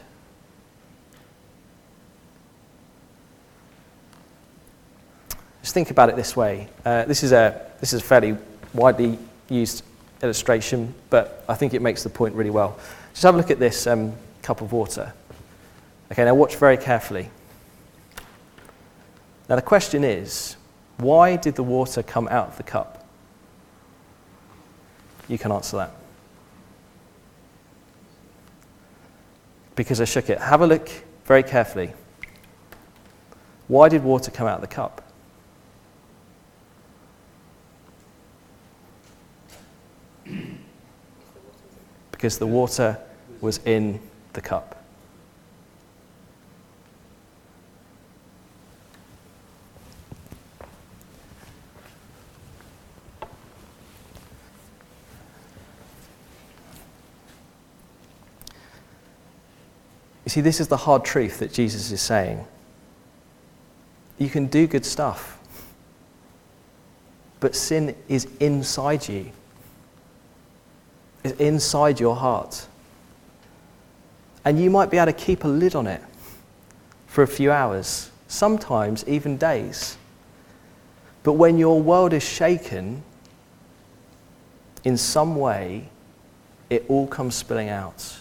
Just 5.63 5.73
think 5.73 5.91
about 5.91 6.11
it 6.11 6.17
this 6.17 6.37
way. 6.37 6.69
Uh, 6.85 7.05
this, 7.05 7.23
is 7.23 7.33
a, 7.33 7.71
this 7.81 7.93
is 7.93 8.01
a 8.01 8.05
fairly 8.05 8.37
widely 8.75 9.19
used 9.49 9.83
illustration, 10.23 10.95
but 11.09 11.45
I 11.49 11.55
think 11.55 11.73
it 11.73 11.81
makes 11.81 12.03
the 12.03 12.11
point 12.11 12.35
really 12.35 12.51
well. 12.51 12.79
Just 13.13 13.23
have 13.23 13.35
a 13.35 13.39
look 13.39 13.51
at 13.51 13.59
this 13.59 13.87
um, 13.87 14.13
cup 14.43 14.61
of 14.61 14.73
water. 14.73 15.13
Okay, 16.13 16.25
now 16.25 16.35
watch 16.35 16.57
very 16.57 16.77
carefully. 16.77 17.31
Now, 19.51 19.57
the 19.57 19.63
question 19.63 20.05
is 20.05 20.57
why 20.97 21.37
did 21.37 21.57
the 21.57 21.63
water 21.63 22.03
come 22.03 22.27
out 22.29 22.49
of 22.49 22.57
the 22.57 22.63
cup? 22.63 23.07
You 25.29 25.37
can 25.37 25.53
answer 25.53 25.77
that. 25.77 25.93
because 29.81 29.99
I 29.99 30.05
shook 30.05 30.29
it. 30.29 30.39
Have 30.39 30.61
a 30.61 30.67
look 30.67 30.91
very 31.25 31.43
carefully. 31.43 31.95
Why 33.67 33.89
did 33.89 34.05
water 34.05 34.31
come 34.31 34.47
out 34.47 34.57
of 34.57 34.61
the 34.61 34.67
cup? 34.67 35.03
Because 42.11 42.37
the 42.37 42.47
water 42.47 42.99
was 43.41 43.59
in 43.65 44.01
the 44.35 44.43
cup. 44.43 44.80
You 60.31 60.35
see, 60.35 60.41
this 60.43 60.61
is 60.61 60.69
the 60.69 60.77
hard 60.77 61.05
truth 61.05 61.41
that 61.41 61.53
Jesus 61.53 61.91
is 61.91 62.01
saying. 62.01 62.47
You 64.17 64.29
can 64.29 64.47
do 64.47 64.69
good 64.69 64.87
stuff, 64.87 65.41
but 67.41 67.57
sin 67.57 67.97
is 68.09 68.29
inside 68.39 69.09
you, 69.09 69.33
it's 71.25 71.37
inside 71.41 71.99
your 71.99 72.15
heart. 72.15 72.65
And 74.45 74.57
you 74.63 74.71
might 74.71 74.89
be 74.89 74.99
able 74.99 75.07
to 75.07 75.19
keep 75.19 75.43
a 75.43 75.49
lid 75.49 75.75
on 75.75 75.89
it 75.89 76.01
for 77.09 77.25
a 77.25 77.27
few 77.27 77.51
hours, 77.51 78.13
sometimes 78.29 79.05
even 79.09 79.37
days. 79.37 79.97
But 81.25 81.33
when 81.33 81.59
your 81.59 81.83
world 81.83 82.13
is 82.13 82.23
shaken 82.23 83.03
in 84.85 84.97
some 84.97 85.35
way, 85.35 85.89
it 86.69 86.85
all 86.87 87.09
comes 87.09 87.35
spilling 87.35 87.69
out. 87.69 88.20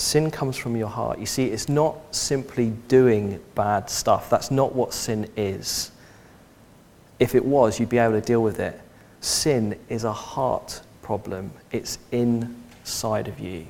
Sin 0.00 0.30
comes 0.30 0.56
from 0.56 0.78
your 0.78 0.88
heart. 0.88 1.18
You 1.18 1.26
see, 1.26 1.48
it's 1.48 1.68
not 1.68 1.94
simply 2.10 2.70
doing 2.88 3.38
bad 3.54 3.90
stuff. 3.90 4.30
That's 4.30 4.50
not 4.50 4.74
what 4.74 4.94
sin 4.94 5.28
is. 5.36 5.92
If 7.18 7.34
it 7.34 7.44
was, 7.44 7.78
you'd 7.78 7.90
be 7.90 7.98
able 7.98 8.14
to 8.14 8.22
deal 8.22 8.42
with 8.42 8.60
it. 8.60 8.80
Sin 9.20 9.78
is 9.90 10.04
a 10.04 10.12
heart 10.12 10.80
problem, 11.02 11.50
it's 11.70 11.98
inside 12.12 13.28
of 13.28 13.38
you. 13.38 13.66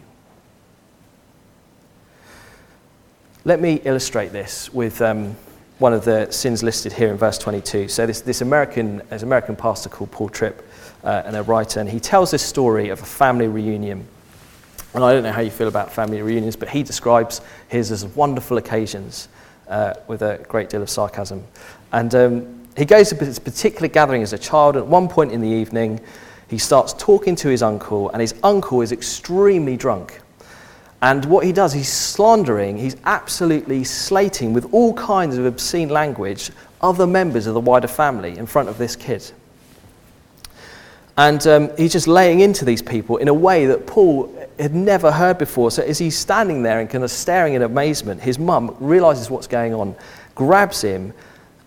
Let 3.45 3.61
me 3.61 3.81
illustrate 3.85 4.31
this 4.31 4.73
with 4.73 5.03
um, 5.03 5.35
one 5.81 5.93
of 5.93 6.05
the 6.05 6.31
sins 6.31 6.63
listed 6.63 6.93
here 6.93 7.09
in 7.09 7.17
verse 7.17 7.39
22. 7.39 7.89
So, 7.89 8.07
this, 8.07 8.21
this 8.21 8.41
American, 8.41 9.03
there's 9.09 9.25
American 9.25 9.57
pastor 9.57 9.89
called 9.89 10.13
Paul 10.13 10.29
Tripp, 10.29 10.65
uh, 11.03 11.23
and 11.25 11.35
a 11.35 11.43
writer, 11.43 11.81
and 11.81 11.89
he 11.89 11.99
tells 11.99 12.31
this 12.31 12.43
story 12.43 12.91
of 12.91 13.03
a 13.03 13.07
family 13.07 13.49
reunion 13.49 14.07
and 14.95 15.05
I 15.05 15.13
don't 15.13 15.23
know 15.23 15.33
how 15.33 15.41
you 15.41 15.51
feel 15.51 15.69
about 15.69 15.93
family 15.93 16.21
reunions, 16.21 16.57
but 16.57 16.69
he 16.69 16.83
describes 16.83 17.41
his 17.69 17.93
as 17.93 18.05
wonderful 18.05 18.59
occasions 18.59 19.29
uh, 19.69 19.95
with 20.09 20.23
a 20.23 20.45
great 20.49 20.69
deal 20.69 20.83
of 20.83 20.91
sarcasm. 20.91 21.45
And 21.93 22.15
um, 22.15 22.69
he 22.77 22.85
goes 22.85 23.09
to 23.11 23.15
this 23.15 23.39
particular 23.39 23.89
gathering 23.89 24.23
as 24.23 24.33
a 24.33 24.39
child. 24.39 24.77
At 24.77 24.87
one 24.87 25.09
point 25.09 25.33
in 25.33 25.41
the 25.41 25.49
evening, 25.49 26.01
he 26.49 26.59
starts 26.59 26.93
talking 26.95 27.37
to 27.37 27.49
his 27.49 27.63
uncle, 27.63 28.11
and 28.11 28.21
his 28.21 28.35
uncle 28.43 28.81
is 28.81 28.91
extremely 28.91 29.77
drunk. 29.77 30.21
And 31.03 31.25
what 31.25 31.47
he 31.47 31.53
does, 31.53 31.73
he's 31.73 31.93
slandering, 31.93 32.77
he's 32.77 32.97
absolutely 33.05 33.85
slating 33.85 34.53
with 34.53 34.73
all 34.75 34.93
kinds 34.95 35.39
of 35.39 35.47
obscene 35.47 35.89
language 35.89 36.51
other 36.81 37.07
members 37.07 37.47
of 37.47 37.55
the 37.55 37.61
wider 37.61 37.89
family 37.89 38.37
in 38.37 38.47
front 38.47 38.69
of 38.69 38.77
this 38.77 38.97
kid. 38.97 39.31
And 41.17 41.47
um, 41.47 41.77
he's 41.77 41.93
just 41.93 42.09
laying 42.09 42.41
into 42.41 42.65
these 42.65 42.83
people 42.83 43.19
in 43.19 43.29
a 43.29 43.35
way 43.35 43.67
that 43.67 43.87
Paul 43.87 44.40
had 44.61 44.75
never 44.75 45.11
heard 45.11 45.39
before. 45.39 45.71
So 45.71 45.83
as 45.83 45.99
he's 45.99 46.17
standing 46.17 46.63
there 46.63 46.81
and 46.81 46.89
kind 46.89 47.05
of 47.05 47.11
staring 47.11 47.55
in 47.55 47.63
amazement, 47.63 48.21
his 48.21 48.39
mum 48.39 48.77
realizes 48.81 49.31
what's 49.31 49.47
going 49.47 49.75
on, 49.75 49.97
grabs 50.35 50.83
him, 50.83 51.15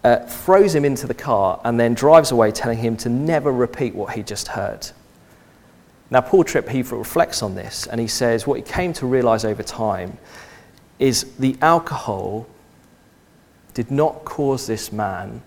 uh, 0.04 0.18
throws 0.26 0.76
him 0.76 0.86
into 0.86 1.08
the 1.08 1.14
car, 1.14 1.60
and 1.64 1.80
then 1.80 1.94
drives 1.94 2.32
away, 2.32 2.52
telling 2.52 2.78
him 2.78 2.98
to 2.98 3.10
never 3.10 3.52
repeat 3.52 3.96
what 3.96 4.14
he 4.14 4.22
just 4.22 4.50
heard. 4.50 4.88
Now, 6.12 6.22
Paul 6.22 6.44
Tripp, 6.44 6.70
he 6.70 6.82
reflects 6.84 7.42
on 7.42 7.56
this, 7.56 7.88
and 7.88 8.00
he 8.00 8.08
says 8.08 8.46
what 8.46 8.58
he 8.58 8.64
came 8.64 8.94
to 8.94 9.08
realize 9.08 9.46
over 9.46 9.64
time 9.64 10.18
is 11.00 11.24
the 11.40 11.58
alcohol 11.62 12.48
did 13.74 13.90
not 13.90 14.24
cause 14.24 14.68
this 14.68 14.92
man 14.92 15.42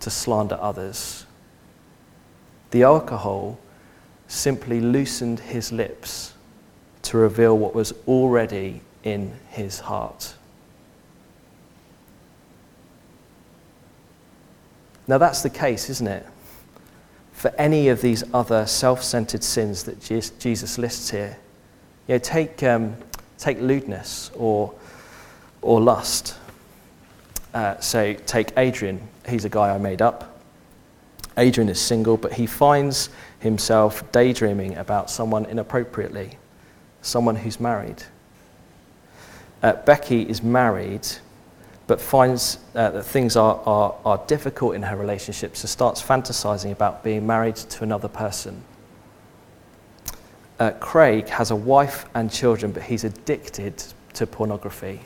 to 0.00 0.10
slander 0.10 0.58
others. 0.60 1.24
The 2.70 2.82
alcohol 2.82 3.58
simply 4.28 4.80
loosened 4.80 5.40
his 5.40 5.72
lips 5.72 6.34
to 7.02 7.16
reveal 7.16 7.56
what 7.56 7.74
was 7.74 7.92
already 8.06 8.82
in 9.02 9.32
his 9.48 9.80
heart. 9.80 10.34
Now, 15.06 15.16
that's 15.16 15.42
the 15.42 15.50
case, 15.50 15.88
isn't 15.88 16.06
it? 16.06 16.26
For 17.32 17.50
any 17.56 17.88
of 17.88 18.02
these 18.02 18.22
other 18.34 18.66
self 18.66 19.02
centered 19.02 19.42
sins 19.42 19.84
that 19.84 20.00
Jesus 20.00 20.76
lists 20.76 21.08
here. 21.08 21.38
You 22.06 22.16
know, 22.16 22.18
take, 22.18 22.62
um, 22.62 22.94
take 23.38 23.58
lewdness 23.60 24.30
or, 24.34 24.74
or 25.62 25.80
lust. 25.80 26.36
Uh, 27.54 27.78
so, 27.80 28.12
take 28.12 28.52
Adrian. 28.58 29.00
He's 29.26 29.46
a 29.46 29.48
guy 29.48 29.74
I 29.74 29.78
made 29.78 30.02
up. 30.02 30.38
Adrian 31.38 31.70
is 31.70 31.80
single, 31.80 32.18
but 32.18 32.34
he 32.34 32.46
finds 32.46 33.08
himself 33.40 34.10
daydreaming 34.12 34.76
about 34.76 35.10
someone 35.10 35.44
inappropriately, 35.46 36.38
someone 37.02 37.36
who's 37.36 37.60
married. 37.60 38.02
Uh, 39.62 39.72
Becky 39.72 40.22
is 40.22 40.42
married, 40.42 41.06
but 41.86 42.00
finds 42.00 42.58
uh, 42.74 42.90
that 42.90 43.02
things 43.04 43.36
are, 43.36 43.60
are, 43.64 43.94
are 44.04 44.18
difficult 44.26 44.74
in 44.74 44.82
her 44.82 44.96
relationship, 44.96 45.56
so 45.56 45.66
starts 45.66 46.02
fantasizing 46.02 46.72
about 46.72 47.02
being 47.02 47.26
married 47.26 47.56
to 47.56 47.84
another 47.84 48.08
person. 48.08 48.62
Uh, 50.58 50.72
Craig 50.80 51.28
has 51.28 51.50
a 51.50 51.56
wife 51.56 52.06
and 52.14 52.30
children, 52.30 52.72
but 52.72 52.82
he's 52.82 53.04
addicted 53.04 53.82
to 54.14 54.26
pornography. 54.26 55.00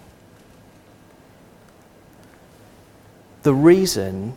The 3.43 3.53
reason 3.53 4.35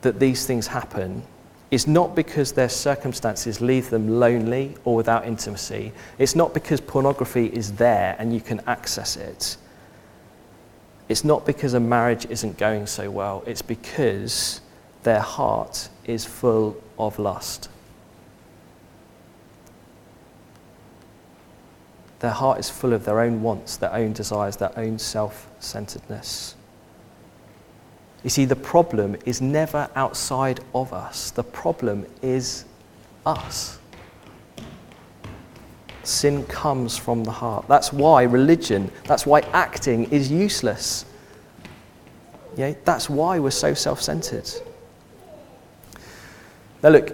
that 0.00 0.18
these 0.18 0.46
things 0.46 0.68
happen 0.68 1.22
is 1.70 1.86
not 1.86 2.14
because 2.14 2.52
their 2.52 2.68
circumstances 2.68 3.60
leave 3.60 3.90
them 3.90 4.20
lonely 4.20 4.74
or 4.84 4.94
without 4.94 5.26
intimacy. 5.26 5.92
It's 6.18 6.36
not 6.36 6.54
because 6.54 6.80
pornography 6.80 7.46
is 7.46 7.72
there 7.72 8.14
and 8.18 8.32
you 8.32 8.40
can 8.40 8.60
access 8.66 9.16
it. 9.16 9.56
It's 11.08 11.24
not 11.24 11.46
because 11.46 11.74
a 11.74 11.80
marriage 11.80 12.26
isn't 12.26 12.58
going 12.58 12.86
so 12.86 13.10
well. 13.10 13.42
It's 13.46 13.62
because 13.62 14.60
their 15.02 15.20
heart 15.20 15.88
is 16.04 16.24
full 16.24 16.82
of 16.98 17.18
lust. 17.18 17.68
Their 22.20 22.30
heart 22.30 22.58
is 22.58 22.70
full 22.70 22.92
of 22.92 23.04
their 23.04 23.20
own 23.20 23.42
wants, 23.42 23.76
their 23.76 23.92
own 23.92 24.12
desires, 24.12 24.56
their 24.56 24.76
own 24.76 24.98
self 24.98 25.48
centeredness. 25.60 26.55
You 28.26 28.30
see, 28.30 28.44
the 28.44 28.56
problem 28.56 29.16
is 29.24 29.40
never 29.40 29.88
outside 29.94 30.58
of 30.74 30.92
us, 30.92 31.30
the 31.30 31.44
problem 31.44 32.04
is 32.22 32.64
us. 33.24 33.78
Sin 36.02 36.44
comes 36.46 36.96
from 36.96 37.22
the 37.22 37.30
heart. 37.30 37.68
That's 37.68 37.92
why 37.92 38.24
religion, 38.24 38.90
that's 39.04 39.26
why 39.26 39.42
acting 39.52 40.10
is 40.10 40.28
useless. 40.28 41.04
Yeah, 42.56 42.74
that's 42.84 43.08
why 43.08 43.38
we're 43.38 43.52
so 43.52 43.74
self 43.74 44.02
centered. 44.02 44.50
Now, 46.82 46.88
look, 46.88 47.12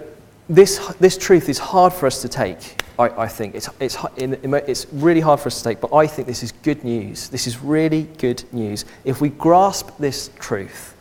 this, 0.49 0.79
this 0.95 1.15
truth 1.15 1.47
is 1.47 1.59
hard 1.59 1.93
for 1.93 2.07
us 2.07 2.23
to 2.23 2.27
take, 2.27 2.81
I, 2.99 3.09
I 3.09 3.27
think. 3.27 3.55
It's, 3.55 3.69
it's, 3.79 3.97
it's 4.17 4.87
really 4.93 5.21
hard 5.21 5.39
for 5.39 5.47
us 5.47 5.57
to 5.59 5.63
take, 5.63 5.81
but 5.81 5.93
I 5.93 6.07
think 6.07 6.27
this 6.27 6.43
is 6.43 6.51
good 6.51 6.83
news. 6.83 7.29
This 7.29 7.47
is 7.47 7.59
really 7.59 8.03
good 8.17 8.43
news. 8.53 8.85
If 9.03 9.21
we 9.21 9.29
grasp 9.29 9.89
this 9.97 10.29
truth, 10.39 10.95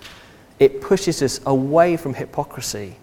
it 0.59 0.81
pushes 0.81 1.23
us 1.23 1.41
away 1.47 1.97
from 1.97 2.15
hypocrisy. 2.15 2.97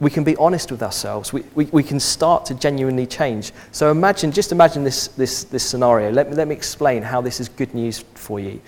We 0.00 0.10
can 0.10 0.24
be 0.24 0.34
honest 0.36 0.72
with 0.72 0.82
ourselves. 0.82 1.32
We, 1.32 1.44
we, 1.54 1.66
we 1.66 1.82
can 1.82 2.00
start 2.00 2.46
to 2.46 2.54
genuinely 2.54 3.06
change. 3.06 3.52
So 3.70 3.90
imagine, 3.90 4.32
just 4.32 4.50
imagine 4.50 4.82
this, 4.82 5.08
this, 5.08 5.44
this 5.44 5.62
scenario. 5.62 6.10
Let 6.10 6.30
me, 6.30 6.36
let 6.36 6.48
me 6.48 6.54
explain 6.54 7.02
how 7.02 7.20
this 7.20 7.38
is 7.38 7.48
good 7.48 7.74
news 7.74 8.04
for 8.14 8.40
you. 8.40 8.60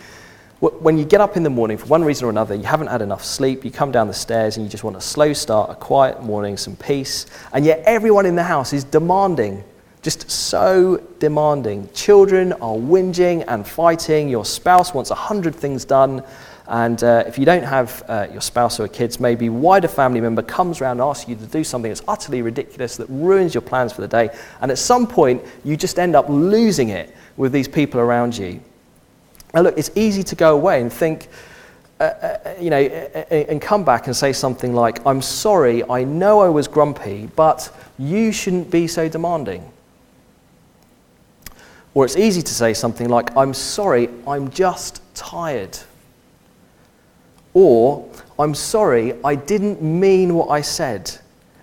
When 0.61 0.97
you 0.97 1.05
get 1.05 1.21
up 1.21 1.37
in 1.37 1.43
the 1.43 1.51
morning, 1.51 1.77
for 1.77 1.85
one 1.87 2.03
reason 2.03 2.27
or 2.27 2.31
another, 2.31 2.55
you 2.55 2.65
haven't 2.65 2.87
had 2.87 3.03
enough 3.03 3.23
sleep, 3.23 3.63
you 3.63 3.71
come 3.71 3.93
down 3.93 4.09
the 4.09 4.15
stairs 4.15 4.57
and 4.57 4.65
you 4.65 4.71
just 4.71 4.85
want 4.85 4.97
a 4.97 5.03
slow 5.03 5.35
start, 5.35 5.71
a 5.71 5.75
quiet 5.75 6.23
morning, 6.23 6.57
some 6.57 6.77
peace, 6.77 7.27
and 7.53 7.65
yet 7.65 7.83
everyone 7.85 8.25
in 8.25 8.37
the 8.37 8.43
house 8.43 8.73
is 8.73 8.83
demanding, 8.83 9.63
just 10.01 10.31
so 10.31 10.97
demanding. 11.19 11.87
Children 11.93 12.55
are 12.55 12.75
whinging 12.75 13.45
and 13.49 13.67
fighting, 13.67 14.31
your 14.31 14.47
spouse 14.47 14.95
wants 14.95 15.11
a 15.11 15.15
hundred 15.15 15.55
things 15.55 15.85
done, 15.85 16.23
And 16.69 17.03
uh, 17.05 17.25
if 17.27 17.39
you 17.39 17.45
don't 17.45 17.63
have 17.63 18.03
uh, 18.09 18.27
your 18.33 18.41
spouse 18.41 18.81
or 18.81 18.89
kids, 18.89 19.21
maybe 19.21 19.49
wider 19.49 19.89
family 19.89 20.21
member 20.21 20.43
comes 20.43 20.81
around 20.81 21.01
and 21.01 21.03
asks 21.03 21.29
you 21.29 21.37
to 21.37 21.47
do 21.47 21.63
something 21.63 21.91
that's 21.91 22.03
utterly 22.09 22.43
ridiculous, 22.43 22.97
that 22.97 23.07
ruins 23.09 23.55
your 23.55 23.61
plans 23.61 23.93
for 23.93 24.01
the 24.01 24.09
day. 24.09 24.31
And 24.61 24.71
at 24.71 24.79
some 24.79 25.07
point, 25.07 25.43
you 25.65 25.77
just 25.77 25.99
end 25.99 26.17
up 26.17 26.29
losing 26.29 26.89
it 26.89 27.15
with 27.37 27.53
these 27.53 27.69
people 27.69 28.01
around 28.01 28.37
you. 28.37 28.61
Now, 29.57 29.63
look, 29.63 29.79
it's 29.79 29.91
easy 29.95 30.23
to 30.23 30.35
go 30.35 30.55
away 30.55 30.83
and 30.83 30.93
think, 30.93 31.29
uh, 31.99 32.03
uh, 32.03 32.55
you 32.61 32.69
know, 32.69 32.85
uh, 32.85 33.25
uh, 33.31 33.35
and 33.35 33.59
come 33.59 33.85
back 33.85 34.07
and 34.07 34.15
say 34.15 34.35
something 34.35 34.75
like, 34.75 35.05
I'm 35.07 35.23
sorry, 35.23 35.83
I 35.89 36.05
know 36.05 36.41
I 36.41 36.51
was 36.51 36.69
grumpy, 36.69 37.31
but 37.35 37.75
you 37.99 38.33
shouldn't 38.33 38.71
be 38.71 38.87
so 38.87 39.09
demanding. 39.09 39.73
Or 41.95 42.05
it's 42.05 42.19
easy 42.19 42.43
to 42.43 42.53
say 42.53 42.75
something 42.75 43.09
like, 43.09 43.35
I'm 43.35 43.55
sorry, 43.55 44.11
I'm 44.29 44.51
just 44.51 45.01
tired. 45.15 45.79
Or, 47.55 48.07
I'm 48.39 48.55
sorry, 48.55 49.15
I 49.25 49.37
didn't 49.37 49.81
mean 49.81 50.35
what 50.35 50.51
I 50.51 50.61
said. 50.61 51.11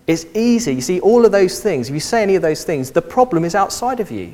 It's 0.07 0.25
easy. 0.33 0.73
You 0.73 0.81
see, 0.81 0.99
all 0.99 1.27
of 1.27 1.31
those 1.31 1.59
things, 1.59 1.89
if 1.89 1.93
you 1.93 1.99
say 1.99 2.23
any 2.23 2.33
of 2.33 2.41
those 2.41 2.63
things, 2.63 2.89
the 2.89 3.03
problem 3.03 3.45
is 3.45 3.53
outside 3.53 3.99
of 3.99 4.09
you. 4.09 4.33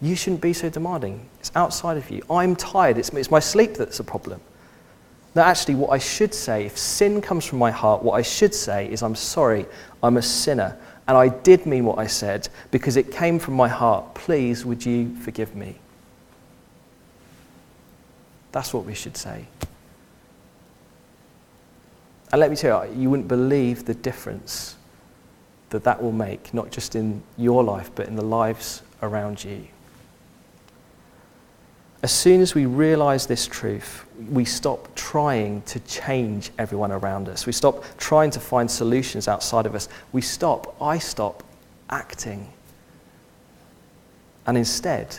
You 0.00 0.14
shouldn't 0.14 0.42
be 0.42 0.52
so 0.52 0.68
demanding. 0.68 1.28
It's 1.40 1.52
outside 1.54 1.96
of 1.96 2.10
you. 2.10 2.22
I'm 2.30 2.54
tired. 2.54 2.98
It's, 2.98 3.08
it's 3.10 3.30
my 3.30 3.40
sleep 3.40 3.74
that's 3.74 4.00
a 4.00 4.04
problem. 4.04 4.40
Now, 5.34 5.42
actually, 5.42 5.74
what 5.74 5.90
I 5.90 5.98
should 5.98 6.34
say, 6.34 6.64
if 6.64 6.78
sin 6.78 7.20
comes 7.20 7.44
from 7.44 7.58
my 7.58 7.70
heart, 7.70 8.02
what 8.02 8.14
I 8.14 8.22
should 8.22 8.54
say 8.54 8.90
is, 8.90 9.02
I'm 9.02 9.14
sorry, 9.14 9.66
I'm 10.02 10.16
a 10.16 10.22
sinner. 10.22 10.78
And 11.08 11.16
I 11.16 11.28
did 11.28 11.66
mean 11.66 11.84
what 11.84 11.98
I 11.98 12.06
said 12.06 12.48
because 12.70 12.96
it 12.96 13.10
came 13.12 13.38
from 13.38 13.54
my 13.54 13.68
heart. 13.68 14.14
Please, 14.14 14.64
would 14.64 14.84
you 14.84 15.14
forgive 15.16 15.54
me? 15.54 15.78
That's 18.52 18.72
what 18.72 18.84
we 18.84 18.94
should 18.94 19.16
say. 19.16 19.46
And 22.32 22.40
let 22.40 22.50
me 22.50 22.56
tell 22.56 22.86
you, 22.86 23.02
you 23.02 23.10
wouldn't 23.10 23.28
believe 23.28 23.84
the 23.84 23.94
difference 23.94 24.76
that 25.70 25.84
that 25.84 26.02
will 26.02 26.12
make, 26.12 26.52
not 26.52 26.70
just 26.70 26.96
in 26.96 27.22
your 27.36 27.62
life, 27.62 27.90
but 27.94 28.08
in 28.08 28.16
the 28.16 28.24
lives 28.24 28.82
around 29.02 29.44
you. 29.44 29.66
As 32.02 32.12
soon 32.12 32.40
as 32.40 32.54
we 32.54 32.66
realize 32.66 33.26
this 33.26 33.46
truth, 33.46 34.04
we 34.30 34.44
stop 34.44 34.94
trying 34.94 35.62
to 35.62 35.80
change 35.80 36.50
everyone 36.58 36.92
around 36.92 37.28
us. 37.28 37.46
We 37.46 37.52
stop 37.52 37.84
trying 37.96 38.30
to 38.32 38.40
find 38.40 38.70
solutions 38.70 39.28
outside 39.28 39.66
of 39.66 39.74
us. 39.74 39.88
We 40.12 40.20
stop, 40.20 40.76
I 40.80 40.98
stop 40.98 41.42
acting. 41.88 42.52
And 44.46 44.56
instead, 44.56 45.18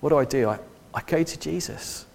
what 0.00 0.10
do 0.10 0.18
I 0.18 0.24
do? 0.24 0.48
I, 0.48 0.58
I 0.94 1.02
go 1.06 1.22
to 1.22 1.38
Jesus. 1.38 2.06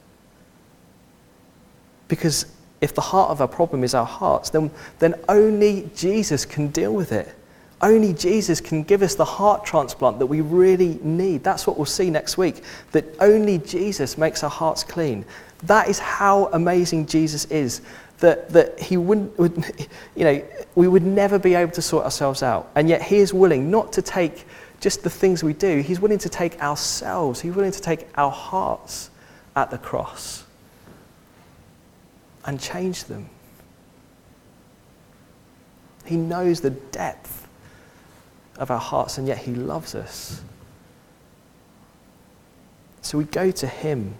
Because 2.08 2.46
if 2.82 2.96
the 2.96 3.02
heart 3.02 3.30
of 3.30 3.42
our 3.42 3.48
problem 3.48 3.84
is 3.84 3.94
our 3.94 4.06
hearts, 4.06 4.50
then, 4.50 4.72
then 5.00 5.16
only 5.30 5.90
Jesus 5.96 6.46
can 6.46 6.68
deal 6.70 6.94
with 6.94 7.12
it. 7.12 7.34
Only 7.82 8.14
Jesus 8.14 8.62
can 8.62 8.84
give 8.84 9.02
us 9.02 9.16
the 9.16 9.26
heart 9.26 9.66
transplant 9.66 10.20
that 10.20 10.28
we 10.28 10.42
really 10.42 11.00
need. 11.02 11.44
That's 11.44 11.66
what 11.66 11.78
we'll 11.78 11.86
see 11.86 12.12
next 12.12 12.38
week. 12.38 12.64
That 12.92 13.06
only 13.20 13.58
Jesus 13.58 14.18
makes 14.18 14.44
our 14.44 14.50
hearts 14.50 14.84
clean. 14.84 15.26
That 15.64 15.90
is 15.90 15.98
how 15.98 16.48
amazing 16.54 17.08
Jesus 17.08 17.46
is. 17.46 17.82
That, 18.20 18.50
that 18.50 18.80
he 18.80 18.98
wouldn't, 18.98 19.36
would, 19.40 19.88
you 20.16 20.24
know, 20.24 20.44
we 20.76 20.88
would 20.88 21.04
never 21.04 21.40
be 21.40 21.56
able 21.56 21.72
to 21.72 21.82
sort 21.82 22.06
ourselves 22.06 22.44
out. 22.44 22.70
And 22.76 22.88
yet 22.88 23.02
he 23.02 23.18
is 23.18 23.34
willing 23.34 23.72
not 23.72 23.92
to 23.94 24.04
take 24.04 24.46
just 24.80 25.04
the 25.04 25.10
things 25.10 25.44
we 25.44 25.54
do, 25.54 25.80
he's 25.82 26.00
willing 26.00 26.18
to 26.18 26.30
take 26.30 26.60
ourselves, 26.60 27.40
he's 27.40 27.54
willing 27.54 27.72
to 27.72 27.82
take 27.82 28.08
our 28.16 28.32
hearts 28.32 29.12
at 29.56 29.70
the 29.70 29.78
cross 29.78 30.44
and 32.46 32.60
change 32.60 33.04
them. 33.04 33.30
He 36.06 36.18
knows 36.18 36.62
the 36.62 36.72
depth 36.72 37.41
of 38.62 38.70
our 38.70 38.80
hearts, 38.80 39.18
and 39.18 39.28
yet 39.28 39.40
He 39.40 39.54
loves 39.54 39.96
us. 39.96 40.42
So 43.02 43.18
we 43.18 43.26
go 43.26 43.50
to 43.50 43.68
Him. 43.68 44.14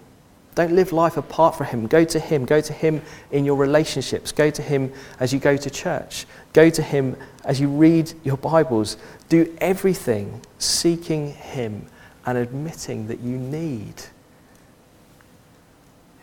Don't 0.56 0.72
live 0.72 0.92
life 0.92 1.16
apart 1.16 1.54
from 1.54 1.68
Him. 1.68 1.86
Go 1.86 2.04
to 2.04 2.18
Him. 2.18 2.44
Go 2.44 2.60
to 2.60 2.72
Him 2.72 3.00
in 3.30 3.44
your 3.44 3.56
relationships. 3.56 4.32
Go 4.32 4.50
to 4.50 4.60
Him 4.60 4.92
as 5.20 5.32
you 5.32 5.38
go 5.38 5.56
to 5.56 5.70
church. 5.70 6.26
Go 6.52 6.68
to 6.68 6.82
Him 6.82 7.16
as 7.44 7.60
you 7.60 7.68
read 7.68 8.12
your 8.24 8.36
Bibles. 8.36 8.96
Do 9.28 9.56
everything 9.58 10.42
seeking 10.58 11.32
Him 11.34 11.86
and 12.26 12.36
admitting 12.36 13.06
that 13.06 13.20
you 13.20 13.38
need 13.38 13.94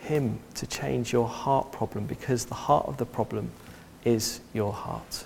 Him 0.02 0.40
to 0.56 0.68
change 0.68 1.14
your 1.14 1.28
heart 1.28 1.72
problem 1.72 2.06
because 2.06 2.46
the 2.46 2.56
heart 2.56 2.86
of 2.86 2.98
the 2.98 3.06
problem 3.06 3.50
is 4.04 4.42
your 4.54 4.74
heart, 4.74 5.24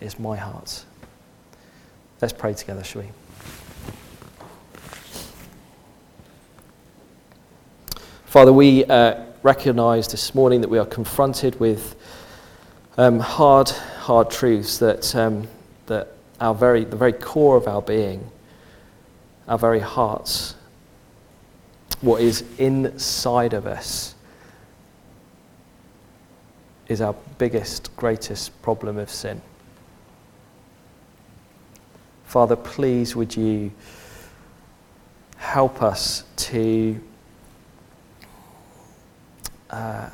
is 0.00 0.20
my 0.20 0.36
heart. 0.36 0.84
Let's 2.22 2.32
pray 2.32 2.54
together, 2.54 2.84
shall 2.84 3.02
we? 3.02 3.08
Father, 8.26 8.52
we 8.52 8.84
uh, 8.84 9.24
recognize 9.42 10.06
this 10.06 10.32
morning 10.32 10.60
that 10.60 10.70
we 10.70 10.78
are 10.78 10.86
confronted 10.86 11.58
with 11.58 11.96
um, 12.96 13.18
hard, 13.18 13.70
hard 13.70 14.30
truths 14.30 14.78
that, 14.78 15.16
um, 15.16 15.48
that 15.86 16.12
our 16.40 16.54
very, 16.54 16.84
the 16.84 16.94
very 16.94 17.12
core 17.12 17.56
of 17.56 17.66
our 17.66 17.82
being, 17.82 18.30
our 19.48 19.58
very 19.58 19.80
hearts, 19.80 20.54
what 22.02 22.22
is 22.22 22.44
inside 22.56 23.52
of 23.52 23.66
us, 23.66 24.14
is 26.86 27.00
our 27.00 27.16
biggest, 27.38 27.90
greatest 27.96 28.62
problem 28.62 28.96
of 28.96 29.10
sin. 29.10 29.42
Father, 32.32 32.56
please 32.56 33.14
would 33.14 33.36
you 33.36 33.70
help 35.36 35.82
us 35.82 36.24
to 36.36 36.98
uh, 39.68 40.08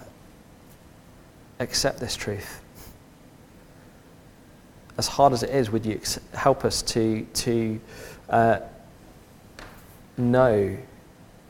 accept 1.61 2.01
this 2.01 2.17
truth. 2.17 2.61
As 4.97 5.07
hard 5.07 5.33
as 5.33 5.45
it 5.45 5.51
is, 5.51 5.71
would 5.71 5.87
you 5.87 6.01
help 6.35 6.65
us 6.65 6.83
to, 6.83 7.25
to 7.35 7.81
uh, 8.31 8.59
know 10.17 10.77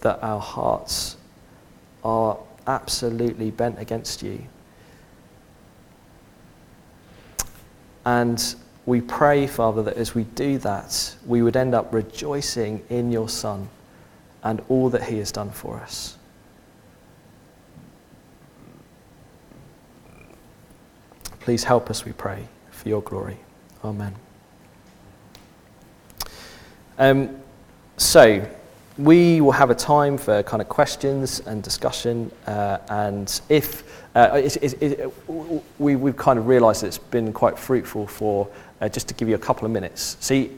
that 0.00 0.22
our 0.22 0.38
hearts 0.38 1.16
are 2.04 2.36
absolutely 2.66 3.50
bent 3.50 3.78
against 3.78 4.22
you? 4.22 4.44
And 8.04 8.54
we 8.88 9.02
pray, 9.02 9.46
Father, 9.46 9.82
that 9.82 9.98
as 9.98 10.14
we 10.14 10.24
do 10.24 10.56
that, 10.56 11.14
we 11.26 11.42
would 11.42 11.56
end 11.56 11.74
up 11.74 11.92
rejoicing 11.92 12.82
in 12.88 13.12
your 13.12 13.28
Son 13.28 13.68
and 14.42 14.62
all 14.70 14.88
that 14.88 15.02
he 15.02 15.18
has 15.18 15.30
done 15.30 15.50
for 15.50 15.76
us. 15.76 16.16
Please 21.40 21.64
help 21.64 21.90
us, 21.90 22.06
we 22.06 22.12
pray, 22.12 22.48
for 22.70 22.88
your 22.88 23.02
glory. 23.02 23.36
Amen. 23.84 24.14
Um, 26.96 27.36
so, 27.98 28.48
we 28.96 29.40
will 29.42 29.52
have 29.52 29.70
a 29.70 29.74
time 29.74 30.16
for 30.16 30.42
kind 30.42 30.60
of 30.60 30.68
questions 30.68 31.40
and 31.40 31.62
discussion. 31.62 32.32
Uh, 32.46 32.78
and 32.88 33.40
if 33.48 33.84
uh, 34.16 34.30
it's, 34.34 34.56
it's, 34.56 34.74
it, 34.74 35.12
we, 35.78 35.94
we've 35.94 36.16
kind 36.16 36.38
of 36.38 36.48
realised 36.48 36.82
it's 36.82 36.98
been 36.98 37.32
quite 37.32 37.58
fruitful 37.58 38.06
for 38.06 38.48
uh, 38.80 38.88
just 38.88 39.08
to 39.08 39.14
give 39.14 39.28
you 39.28 39.34
a 39.34 39.38
couple 39.38 39.64
of 39.66 39.70
minutes. 39.70 40.16
See, 40.20 40.52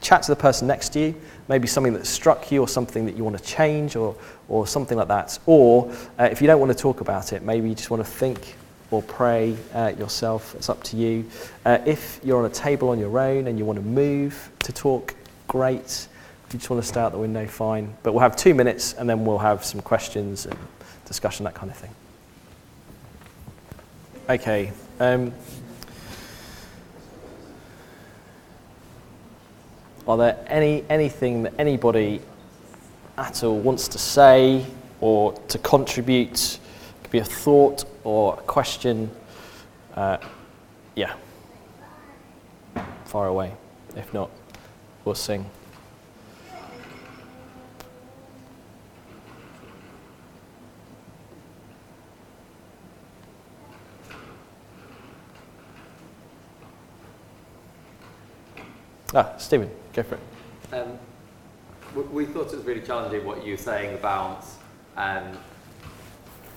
chat 0.00 0.22
to 0.22 0.32
the 0.32 0.36
person 0.36 0.68
next 0.68 0.90
to 0.90 1.00
you, 1.00 1.14
maybe 1.48 1.66
something 1.66 1.94
that 1.94 2.06
struck 2.06 2.52
you 2.52 2.60
or 2.60 2.68
something 2.68 3.06
that 3.06 3.16
you 3.16 3.24
want 3.24 3.36
to 3.36 3.42
change 3.42 3.96
or, 3.96 4.14
or 4.48 4.66
something 4.66 4.98
like 4.98 5.08
that. 5.08 5.38
Or 5.46 5.90
uh, 6.18 6.28
if 6.30 6.40
you 6.40 6.46
don't 6.46 6.60
want 6.60 6.72
to 6.72 6.78
talk 6.78 7.00
about 7.00 7.32
it, 7.32 7.42
maybe 7.42 7.68
you 7.68 7.74
just 7.74 7.90
want 7.90 8.04
to 8.04 8.10
think 8.10 8.56
or 8.90 9.02
pray 9.02 9.56
uh, 9.72 9.92
yourself. 9.98 10.54
It's 10.54 10.68
up 10.68 10.82
to 10.84 10.96
you. 10.96 11.28
Uh, 11.64 11.78
if 11.86 12.20
you're 12.22 12.38
on 12.38 12.44
a 12.44 12.54
table 12.54 12.90
on 12.90 12.98
your 12.98 13.18
own 13.18 13.48
and 13.48 13.58
you 13.58 13.64
want 13.64 13.78
to 13.78 13.84
move 13.84 14.50
to 14.60 14.72
talk, 14.72 15.14
great. 15.48 16.06
If 16.46 16.52
you 16.52 16.58
just 16.58 16.70
want 16.70 16.82
to 16.82 16.88
stay 16.88 17.00
out 17.00 17.12
the 17.12 17.18
window, 17.18 17.46
fine. 17.46 17.94
But 18.02 18.12
we'll 18.12 18.22
have 18.22 18.36
two 18.36 18.54
minutes 18.54 18.92
and 18.92 19.08
then 19.08 19.24
we'll 19.24 19.38
have 19.38 19.64
some 19.64 19.80
questions 19.80 20.46
and 20.46 20.56
discussion, 21.06 21.44
that 21.44 21.54
kind 21.54 21.70
of 21.70 21.76
thing. 21.76 21.90
Okay. 24.28 24.72
Um, 25.00 25.32
Are 30.06 30.18
there 30.18 30.44
any, 30.48 30.84
anything 30.90 31.44
that 31.44 31.54
anybody 31.58 32.20
at 33.16 33.42
all 33.42 33.58
wants 33.58 33.88
to 33.88 33.98
say 33.98 34.66
or 35.00 35.32
to 35.48 35.58
contribute? 35.58 36.54
It 36.54 37.02
could 37.02 37.10
be 37.10 37.18
a 37.20 37.24
thought 37.24 37.84
or 38.04 38.34
a 38.34 38.42
question. 38.42 39.10
Uh, 39.94 40.18
yeah. 40.94 41.14
Far 43.06 43.28
away. 43.28 43.54
If 43.96 44.12
not, 44.12 44.30
we'll 45.06 45.14
sing. 45.14 45.46
Ah, 59.14 59.32
Stephen 59.38 59.70
go 59.94 60.02
for 60.02 60.16
it. 60.16 60.20
Um, 60.74 60.98
we, 61.94 62.02
we 62.02 62.24
thought 62.26 62.52
it 62.52 62.56
was 62.56 62.64
really 62.64 62.80
challenging 62.82 63.24
what 63.24 63.44
you 63.44 63.52
were 63.52 63.58
saying 63.58 63.94
about 63.94 64.44
um, 64.96 65.24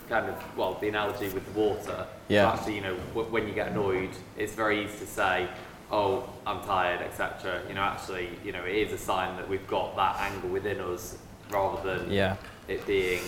kind 0.09 0.27
of, 0.29 0.57
well, 0.57 0.77
the 0.81 0.87
analogy 0.89 1.29
with 1.29 1.45
the 1.53 1.59
water. 1.59 2.05
Yeah. 2.27 2.51
So 2.51 2.57
actually, 2.57 2.75
you 2.75 2.81
know, 2.81 2.95
w- 3.13 3.29
when 3.29 3.47
you 3.47 3.53
get 3.53 3.69
annoyed, 3.69 4.09
it's 4.37 4.53
very 4.53 4.83
easy 4.85 4.97
to 4.99 5.07
say, 5.07 5.47
oh, 5.91 6.27
I'm 6.45 6.61
tired, 6.63 7.01
etc. 7.01 7.61
You 7.67 7.75
know, 7.75 7.81
actually, 7.81 8.29
you 8.43 8.51
know, 8.51 8.63
it 8.63 8.75
is 8.75 8.93
a 8.93 8.97
sign 8.97 9.37
that 9.37 9.47
we've 9.47 9.67
got 9.67 9.95
that 9.95 10.17
anger 10.19 10.47
within 10.47 10.79
us 10.79 11.17
rather 11.51 11.97
than 11.97 12.11
Yeah. 12.11 12.35
it 12.67 12.85
being 12.87 13.21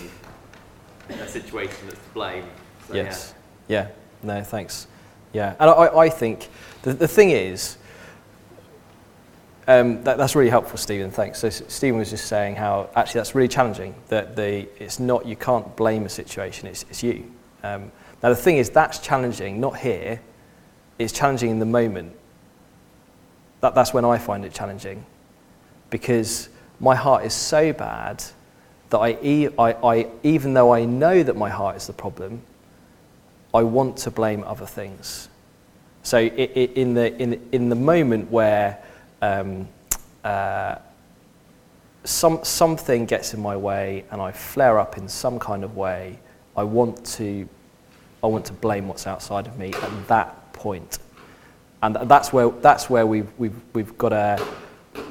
a 1.10 1.28
situation 1.28 1.78
that's 1.88 2.00
to 2.00 2.10
blame. 2.14 2.46
So, 2.88 2.96
yes. 2.96 3.34
Yeah. 3.68 3.88
No, 4.24 4.44
thanks. 4.44 4.88
Yeah. 5.34 5.56
And 5.60 5.70
I, 5.70 5.98
I 5.98 6.10
think 6.10 6.50
the, 6.82 6.94
the 6.94 7.08
thing 7.08 7.30
is, 7.30 7.78
um, 9.70 10.04
that, 10.04 10.18
that's 10.18 10.36
really 10.36 10.50
helpful, 10.50 10.80
Stephen. 10.80 11.12
Thanks. 11.12 11.38
So 11.38 11.50
Stephen 11.52 12.00
was 12.00 12.10
just 12.10 12.26
saying 12.26 12.56
how 12.56 12.90
actually 12.96 13.20
that's 13.20 13.36
really 13.36 13.48
challenging. 13.48 13.94
That 14.08 14.36
the 14.36 14.68
it's 14.84 15.00
not 15.00 15.28
you 15.28 15.36
can't 15.36 15.76
blame 15.76 16.08
a 16.08 16.10
situation. 16.10 16.68
It's 16.68 16.84
it's 16.90 17.04
you. 17.04 17.32
Um, 17.62 17.92
now 18.24 18.30
the 18.30 18.36
thing 18.36 18.58
is 18.58 18.72
that's 18.72 18.98
challenging, 18.98 19.60
not 19.60 19.78
here. 19.78 20.22
It's 20.98 21.14
challenging 21.14 21.52
in 21.52 21.60
the 21.60 21.68
moment. 21.68 22.16
That 23.62 23.76
that's 23.76 23.94
when 23.94 24.06
I 24.06 24.18
find 24.18 24.44
it 24.44 24.54
challenging, 24.54 25.06
because 25.92 26.50
my 26.80 26.96
heart 26.96 27.24
is 27.24 27.36
so 27.36 27.72
bad 27.72 28.24
that 28.90 28.98
I, 28.98 29.20
e- 29.22 29.50
I, 29.60 29.74
I 29.74 30.08
even 30.24 30.56
though 30.56 30.74
I 30.74 30.86
know 30.86 31.22
that 31.22 31.36
my 31.36 31.50
heart 31.50 31.76
is 31.76 31.86
the 31.86 31.94
problem, 31.94 32.42
I 33.54 33.62
want 33.62 33.98
to 33.98 34.10
blame 34.10 34.44
other 34.46 34.66
things. 34.66 35.30
So 36.02 36.18
i 36.18 36.22
i 36.22 36.26
in, 36.26 36.96
the, 36.96 37.16
in, 37.22 37.48
in 37.52 37.70
the 37.70 37.76
moment 37.76 38.32
where 38.32 38.82
um, 39.22 39.68
uh, 40.24 40.76
some, 42.04 42.44
something 42.44 43.06
gets 43.06 43.34
in 43.34 43.42
my 43.42 43.56
way 43.56 44.06
and 44.12 44.22
I 44.22 44.32
flare 44.32 44.80
up 44.80 44.98
in 44.98 45.08
some 45.08 45.40
kind 45.40 45.64
of 45.64 45.76
way, 45.76 46.20
I 46.56 46.64
want 46.64 47.06
to, 47.06 47.48
I 48.24 48.28
want 48.28 48.46
to 48.46 48.54
blame 48.54 48.88
what's 48.88 49.08
outside 49.08 49.48
of 49.48 49.58
me 49.58 49.74
at 49.74 50.08
that 50.08 50.54
point. 50.54 51.00
And 51.82 51.96
that's 51.96 52.34
where, 52.34 52.50
that's 52.50 52.90
where 52.90 53.06
we've, 53.06 53.30
we've, 53.38 53.56
we've 53.74 53.98
got 53.98 54.10
to 54.10 54.46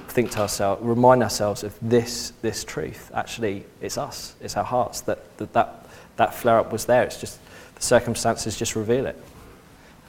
think 0.09 0.31
to 0.33 0.41
ourselves, 0.41 0.83
remind 0.83 1.23
ourselves 1.23 1.63
of 1.63 1.75
this, 1.81 2.33
this 2.43 2.65
truth. 2.65 3.11
Actually, 3.15 3.65
it's 3.81 3.97
us, 3.97 4.35
it's 4.41 4.57
our 4.57 4.65
hearts 4.65 5.01
that 5.03 5.39
that, 5.39 5.53
that, 5.53 5.87
that 6.17 6.35
flare 6.35 6.59
up 6.59 6.73
was 6.73 6.85
there. 6.85 7.05
It's 7.05 7.21
just 7.21 7.39
the 7.75 7.83
circumstances 7.83 8.57
just 8.57 8.77
reveal 8.77 9.07
it. 9.07 9.23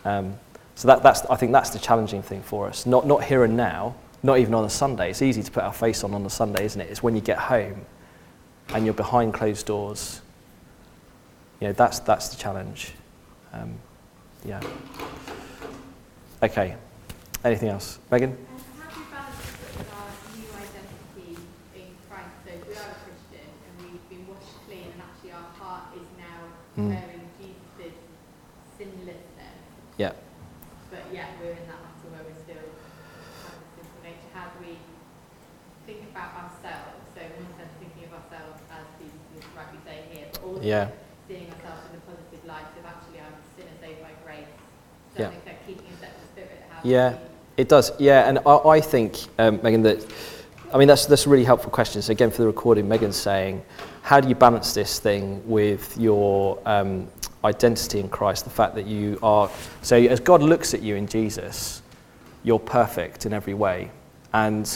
Um, 0.03 0.37
so 0.79 0.87
that, 0.87 1.03
that's, 1.03 1.25
I 1.25 1.35
think 1.35 1.51
that's 1.51 1.71
the 1.71 1.79
challenging 1.79 2.21
thing 2.21 2.41
for 2.41 2.65
us. 2.65 2.85
Not, 2.85 3.05
not 3.05 3.21
here 3.21 3.43
and 3.43 3.57
now, 3.57 3.95
not 4.23 4.39
even 4.39 4.53
on 4.53 4.63
a 4.63 4.69
Sunday. 4.69 5.09
It's 5.09 5.21
easy 5.21 5.43
to 5.43 5.51
put 5.51 5.63
our 5.63 5.73
face 5.73 6.05
on 6.05 6.13
on 6.13 6.25
a 6.25 6.29
Sunday, 6.29 6.63
isn't 6.63 6.79
it? 6.79 6.89
It's 6.89 7.03
when 7.03 7.15
you 7.15 7.21
get 7.21 7.37
home 7.37 7.81
and 8.69 8.85
you're 8.85 8.93
behind 8.93 9.33
closed 9.33 9.65
doors. 9.65 10.21
You 11.59 11.67
know, 11.67 11.73
that's, 11.73 11.99
that's 11.99 12.29
the 12.29 12.37
challenge. 12.37 12.93
Um, 13.51 13.73
yeah. 14.45 14.61
Okay. 16.41 16.77
Anything 17.43 17.67
else? 17.67 17.99
Megan? 18.09 18.29
And 18.29 18.39
how 18.79 18.87
do 18.89 18.99
you 19.01 19.05
balance 19.11 19.35
with 19.75 19.91
our 19.91 20.07
new 20.31 20.47
identity 20.63 21.35
in 21.75 21.91
Christ? 22.07 22.31
So 22.47 22.51
we 22.55 22.73
are 22.79 22.87
a 22.87 22.99
Christian 23.03 23.51
and 23.67 23.91
we've 23.91 24.07
been 24.07 24.25
washed 24.31 24.55
clean 24.65 24.87
and 24.95 25.01
actually 25.03 25.33
our 25.33 25.51
heart 25.59 25.91
is 25.93 26.07
now 26.17 26.39
Mm. 26.77 26.95
bearing 26.95 27.27
Jesus' 27.35 27.91
sinlessness. 28.77 29.59
Yeah. 29.97 30.13
But 30.89 31.05
yet 31.13 31.37
we're 31.37 31.53
in 31.53 31.67
that 31.69 31.77
matter 31.85 32.09
where 32.09 32.25
we 32.25 32.33
still 32.41 32.65
have 33.45 33.53
a 33.53 33.65
sinful 33.77 34.01
nature. 34.01 34.31
How 34.33 34.49
do 34.49 34.65
we 34.65 34.73
think 35.85 36.09
about 36.09 36.33
ourselves? 36.33 36.97
So 37.13 37.21
in 37.21 37.29
one 37.45 37.53
sense 37.61 37.77
thinking 37.77 38.09
of 38.09 38.17
ourselves 38.17 38.57
as 38.73 38.89
Jesus 38.97 39.21
is 39.37 39.45
rightly 39.53 39.77
saying 39.85 40.09
Yeah. 40.61 40.89
seeing 41.27 41.45
ourselves 41.51 41.81
in 41.87 41.99
the 41.99 42.01
positive 42.05 42.45
light 42.47 42.65
of 42.79 42.85
actually 42.85 43.19
I'm 43.19 43.33
a 43.33 43.61
sinner 43.61 43.75
saved 43.81 44.01
by 44.01 44.09
grace. 44.25 44.45
So 45.15 45.21
Yeah. 45.21 45.27
I 45.27 45.31
think 45.31 45.45
that 45.45 45.67
keeping 45.67 45.85
in 45.85 45.97
step 45.97 46.13
with 46.19 46.29
spirit. 46.31 46.61
Yeah. 46.83 47.17
It 47.57 47.67
does, 47.67 47.91
yeah, 47.99 48.29
and 48.29 48.39
I, 48.45 48.55
I 48.55 48.79
think, 48.79 49.17
um, 49.37 49.59
Megan, 49.61 49.81
that 49.83 50.05
I 50.73 50.77
mean 50.77 50.87
that's 50.87 51.05
that's 51.07 51.25
a 51.25 51.29
really 51.29 51.43
helpful 51.43 51.69
question. 51.71 52.01
So 52.01 52.11
again, 52.11 52.31
for 52.31 52.41
the 52.43 52.47
recording, 52.47 52.87
Megan's 52.87 53.17
saying, 53.17 53.61
how 54.01 54.21
do 54.21 54.29
you 54.29 54.35
balance 54.35 54.73
this 54.73 54.97
thing 54.97 55.41
with 55.45 55.97
your 55.97 56.57
um, 56.65 57.09
identity 57.43 57.99
in 57.99 58.07
Christ? 58.07 58.45
The 58.45 58.49
fact 58.49 58.75
that 58.75 58.85
you 58.85 59.19
are 59.21 59.49
so 59.81 59.97
as 59.97 60.21
God 60.21 60.41
looks 60.41 60.73
at 60.73 60.81
you 60.81 60.95
in 60.95 61.05
Jesus, 61.05 61.81
you're 62.45 62.59
perfect 62.59 63.25
in 63.25 63.33
every 63.33 63.55
way, 63.55 63.91
and 64.33 64.71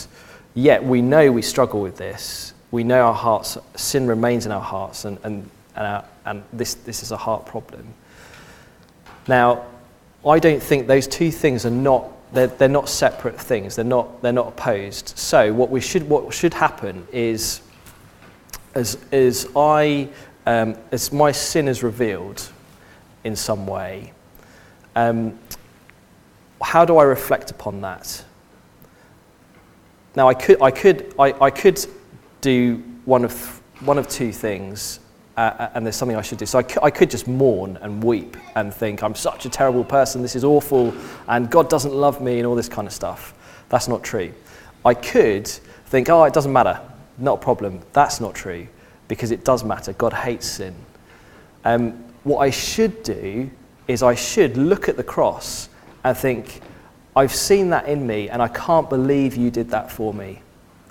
yet 0.55 0.83
we 0.83 1.01
know 1.01 1.31
we 1.31 1.41
struggle 1.41 1.79
with 1.79 1.95
this. 1.95 2.53
We 2.71 2.83
know 2.83 3.05
our 3.05 3.13
hearts, 3.13 3.57
sin 3.75 4.07
remains 4.07 4.45
in 4.45 4.51
our 4.51 4.59
hearts, 4.59 5.05
and 5.05 5.17
and 5.23 5.49
and, 5.75 5.85
our, 5.85 6.05
and 6.25 6.43
this 6.53 6.75
this 6.75 7.03
is 7.03 7.11
a 7.11 7.17
heart 7.17 7.45
problem. 7.45 7.93
Now, 9.27 9.65
I 10.25 10.39
don't 10.39 10.61
think 10.61 10.87
those 10.87 11.07
two 11.07 11.31
things 11.31 11.65
are 11.65 11.71
not 11.71 12.09
they're, 12.33 12.47
they're 12.47 12.67
not 12.67 12.89
separate 12.89 13.39
things. 13.39 13.75
They're 13.75 13.85
not 13.85 14.21
they're 14.21 14.31
not 14.31 14.47
opposed. 14.47 15.17
So 15.17 15.53
what 15.53 15.69
we 15.69 15.79
should 15.81 16.07
what 16.09 16.33
should 16.33 16.53
happen 16.53 17.07
is 17.11 17.61
as 18.75 18.97
as 19.11 19.47
I 19.55 20.09
um, 20.45 20.75
as 20.91 21.11
my 21.13 21.31
sin 21.31 21.67
is 21.67 21.83
revealed 21.83 22.49
in 23.23 23.35
some 23.35 23.65
way, 23.65 24.11
um, 24.95 25.37
how 26.61 26.83
do 26.85 26.97
I 26.97 27.03
reflect 27.03 27.51
upon 27.51 27.81
that? 27.81 28.23
Now 30.15 30.27
I 30.27 30.33
could 30.33 30.61
I 30.61 30.71
could 30.71 31.13
I, 31.19 31.33
I 31.39 31.49
could 31.49 31.85
do 32.41 32.83
one 33.05 33.23
of 33.25 33.61
one 33.81 33.97
of 33.97 34.07
two 34.07 34.31
things 34.31 34.99
uh, 35.35 35.69
and 35.73 35.85
there's 35.85 35.95
something 35.95 36.17
I 36.17 36.21
should 36.21 36.37
do. 36.37 36.45
So 36.45 36.59
I 36.59 36.91
could 36.91 37.09
just 37.09 37.27
mourn 37.27 37.77
and 37.81 38.03
weep 38.03 38.37
and 38.55 38.73
think, 38.73 39.01
I'm 39.01 39.15
such 39.15 39.45
a 39.45 39.49
terrible 39.49 39.83
person, 39.83 40.21
this 40.21 40.35
is 40.35 40.43
awful, 40.43 40.93
and 41.27 41.49
God 41.49 41.69
doesn't 41.69 41.93
love 41.93 42.21
me, 42.21 42.37
and 42.37 42.47
all 42.47 42.55
this 42.55 42.69
kind 42.69 42.87
of 42.87 42.93
stuff. 42.93 43.33
That's 43.69 43.87
not 43.87 44.03
true. 44.03 44.31
I 44.85 44.93
could 44.93 45.47
think, 45.47 46.09
oh, 46.09 46.23
it 46.25 46.33
doesn't 46.33 46.53
matter, 46.53 46.79
not 47.17 47.39
a 47.39 47.41
problem. 47.41 47.81
That's 47.93 48.21
not 48.21 48.35
true, 48.35 48.67
because 49.07 49.31
it 49.31 49.43
does 49.43 49.63
matter. 49.63 49.93
God 49.93 50.13
hates 50.13 50.45
sin. 50.45 50.75
Um, 51.65 51.91
what 52.23 52.39
I 52.39 52.51
should 52.51 53.01
do 53.03 53.49
is 53.87 54.03
I 54.03 54.15
should 54.15 54.55
look 54.55 54.87
at 54.87 54.97
the 54.97 55.03
cross 55.03 55.69
and 56.03 56.15
think, 56.15 56.61
I've 57.15 57.33
seen 57.33 57.69
that 57.71 57.87
in 57.87 58.05
me, 58.05 58.29
and 58.29 58.41
I 58.41 58.47
can't 58.49 58.89
believe 58.89 59.35
you 59.35 59.49
did 59.49 59.69
that 59.69 59.91
for 59.91 60.13
me. 60.13 60.41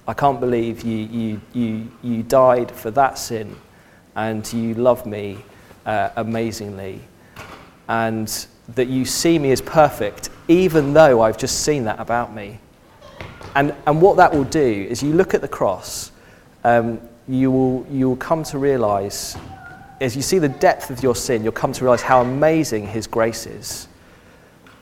I 0.07 0.15
can't 0.15 0.41
believe 0.41 0.83
you, 0.83 0.97
you, 0.97 1.41
you, 1.53 1.93
you 2.03 2.23
died 2.25 2.73
for 2.73 2.91
that 2.93 3.19
sin 3.19 3.57
and 4.17 4.51
you 4.53 4.75
love 4.75 5.07
me 5.07 5.39
uh, 5.87 6.11
amazingly, 6.17 7.01
and 7.89 8.47
that 8.75 8.89
you 8.89 9.05
see 9.05 9.39
me 9.39 9.53
as 9.53 9.61
perfect, 9.61 10.31
even 10.49 10.93
though 10.93 11.21
I've 11.21 11.39
just 11.39 11.61
seen 11.61 11.85
that 11.85 11.99
about 11.99 12.35
me. 12.35 12.59
And, 13.55 13.75
and 13.87 14.01
what 14.01 14.17
that 14.17 14.33
will 14.33 14.45
do 14.45 14.87
is 14.89 15.03
you 15.03 15.13
look 15.13 15.35
at 15.35 15.41
the 15.41 15.49
cross, 15.49 16.13
um, 16.65 17.01
you, 17.29 17.51
will, 17.51 17.87
you 17.91 18.09
will 18.09 18.17
come 18.17 18.45
to 18.45 18.59
realize, 18.59 19.37
as 20.01 20.17
you 20.17 20.23
see 20.23 20.39
the 20.39 20.49
depth 20.49 20.91
of 20.91 21.03
your 21.03 21.15
sin, 21.15 21.43
you'll 21.43 21.53
come 21.53 21.73
to 21.73 21.85
realize 21.85 22.03
how 22.03 22.23
amazing 22.23 22.87
His 22.87 23.07
grace 23.07 23.47
is. 23.47 23.89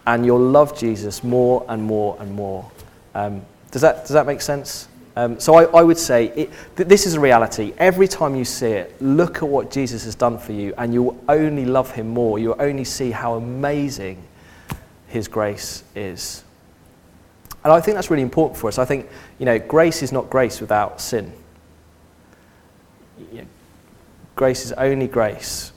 And 0.06 0.24
you'll 0.24 0.38
love 0.38 0.78
Jesus 0.78 1.22
more 1.22 1.64
and 1.68 1.82
more 1.82 2.16
and 2.20 2.32
more. 2.32 2.70
Um, 3.14 3.42
does, 3.70 3.82
that, 3.82 4.02
does 4.02 4.10
that 4.10 4.26
make 4.26 4.40
sense? 4.40 4.88
Um, 5.20 5.38
so 5.38 5.54
I, 5.54 5.64
I 5.64 5.82
would 5.82 5.98
say 5.98 6.28
it, 6.28 6.50
th- 6.76 6.88
this 6.88 7.04
is 7.04 7.12
a 7.12 7.20
reality. 7.20 7.74
Every 7.76 8.08
time 8.08 8.34
you 8.34 8.46
see 8.46 8.68
it, 8.68 9.02
look 9.02 9.42
at 9.42 9.48
what 9.48 9.70
Jesus 9.70 10.04
has 10.04 10.14
done 10.14 10.38
for 10.38 10.52
you, 10.52 10.72
and 10.78 10.94
you'll 10.94 11.22
only 11.28 11.66
love 11.66 11.90
him 11.90 12.08
more. 12.08 12.38
You'll 12.38 12.56
only 12.58 12.84
see 12.84 13.10
how 13.10 13.34
amazing 13.34 14.22
his 15.08 15.28
grace 15.28 15.84
is. 15.94 16.42
And 17.62 17.70
I 17.70 17.82
think 17.82 17.96
that's 17.96 18.10
really 18.10 18.22
important 18.22 18.58
for 18.58 18.68
us. 18.68 18.78
I 18.78 18.86
think, 18.86 19.10
you 19.38 19.44
know, 19.44 19.58
grace 19.58 20.02
is 20.02 20.10
not 20.10 20.30
grace 20.30 20.58
without 20.58 21.02
sin. 21.02 21.30
You 23.30 23.42
know, 23.42 23.46
grace 24.36 24.64
is 24.64 24.72
only 24.72 25.06
grace 25.06 25.72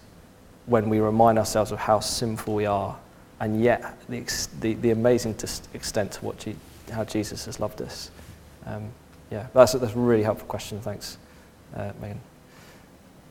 when 0.68 0.88
we 0.88 1.02
remind 1.02 1.38
ourselves 1.38 1.74
of 1.74 1.80
how 1.80 2.00
sinful 2.00 2.56
we 2.56 2.66
are, 2.66 2.98
and 3.42 3.62
yet 3.62 3.98
the, 4.08 4.24
the, 4.62 4.76
the 4.76 4.92
amazing 4.92 5.36
extent 5.74 6.14
to 6.14 6.24
what 6.24 6.46
how 6.90 7.04
Jesus 7.04 7.44
has 7.44 7.60
loved 7.60 7.82
us. 7.82 8.10
Um, 8.66 8.94
yeah, 9.34 9.48
that's, 9.52 9.72
that's 9.74 9.96
a 9.96 9.98
really 9.98 10.22
helpful 10.22 10.48
question. 10.48 10.80
Thanks, 10.80 11.18
uh, 11.76 11.92
Megan. 12.00 12.22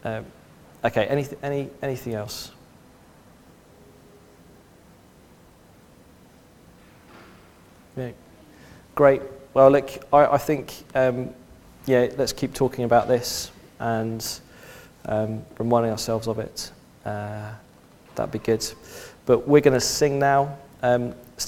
Um, 0.03 0.27
okay, 0.85 1.07
any, 1.07 1.25
any, 1.45 1.71
anything 1.81 2.15
else? 2.15 2.51
Yeah. 7.97 8.11
Great. 8.97 9.23
Well, 9.55 9.71
look, 9.71 9.91
I, 10.13 10.27
I 10.27 10.39
think, 10.39 10.75
um, 10.97 11.31
yeah, 11.87 12.09
let's 12.17 12.33
keep 12.33 12.53
talking 12.53 12.85
about 12.85 13.07
this 13.07 13.53
and 13.79 14.27
um, 15.05 15.45
reminding 15.57 15.93
ourselves 15.93 16.27
of 16.27 16.41
it. 16.41 16.73
Uh, 17.05 17.53
that'd 18.17 18.33
be 18.33 18.41
good. 18.41 18.67
But 19.25 19.47
we're 19.47 19.61
going 19.61 19.75
to 19.75 19.81
sing 19.81 20.19
now. 20.19 20.59
Um, 20.83 21.15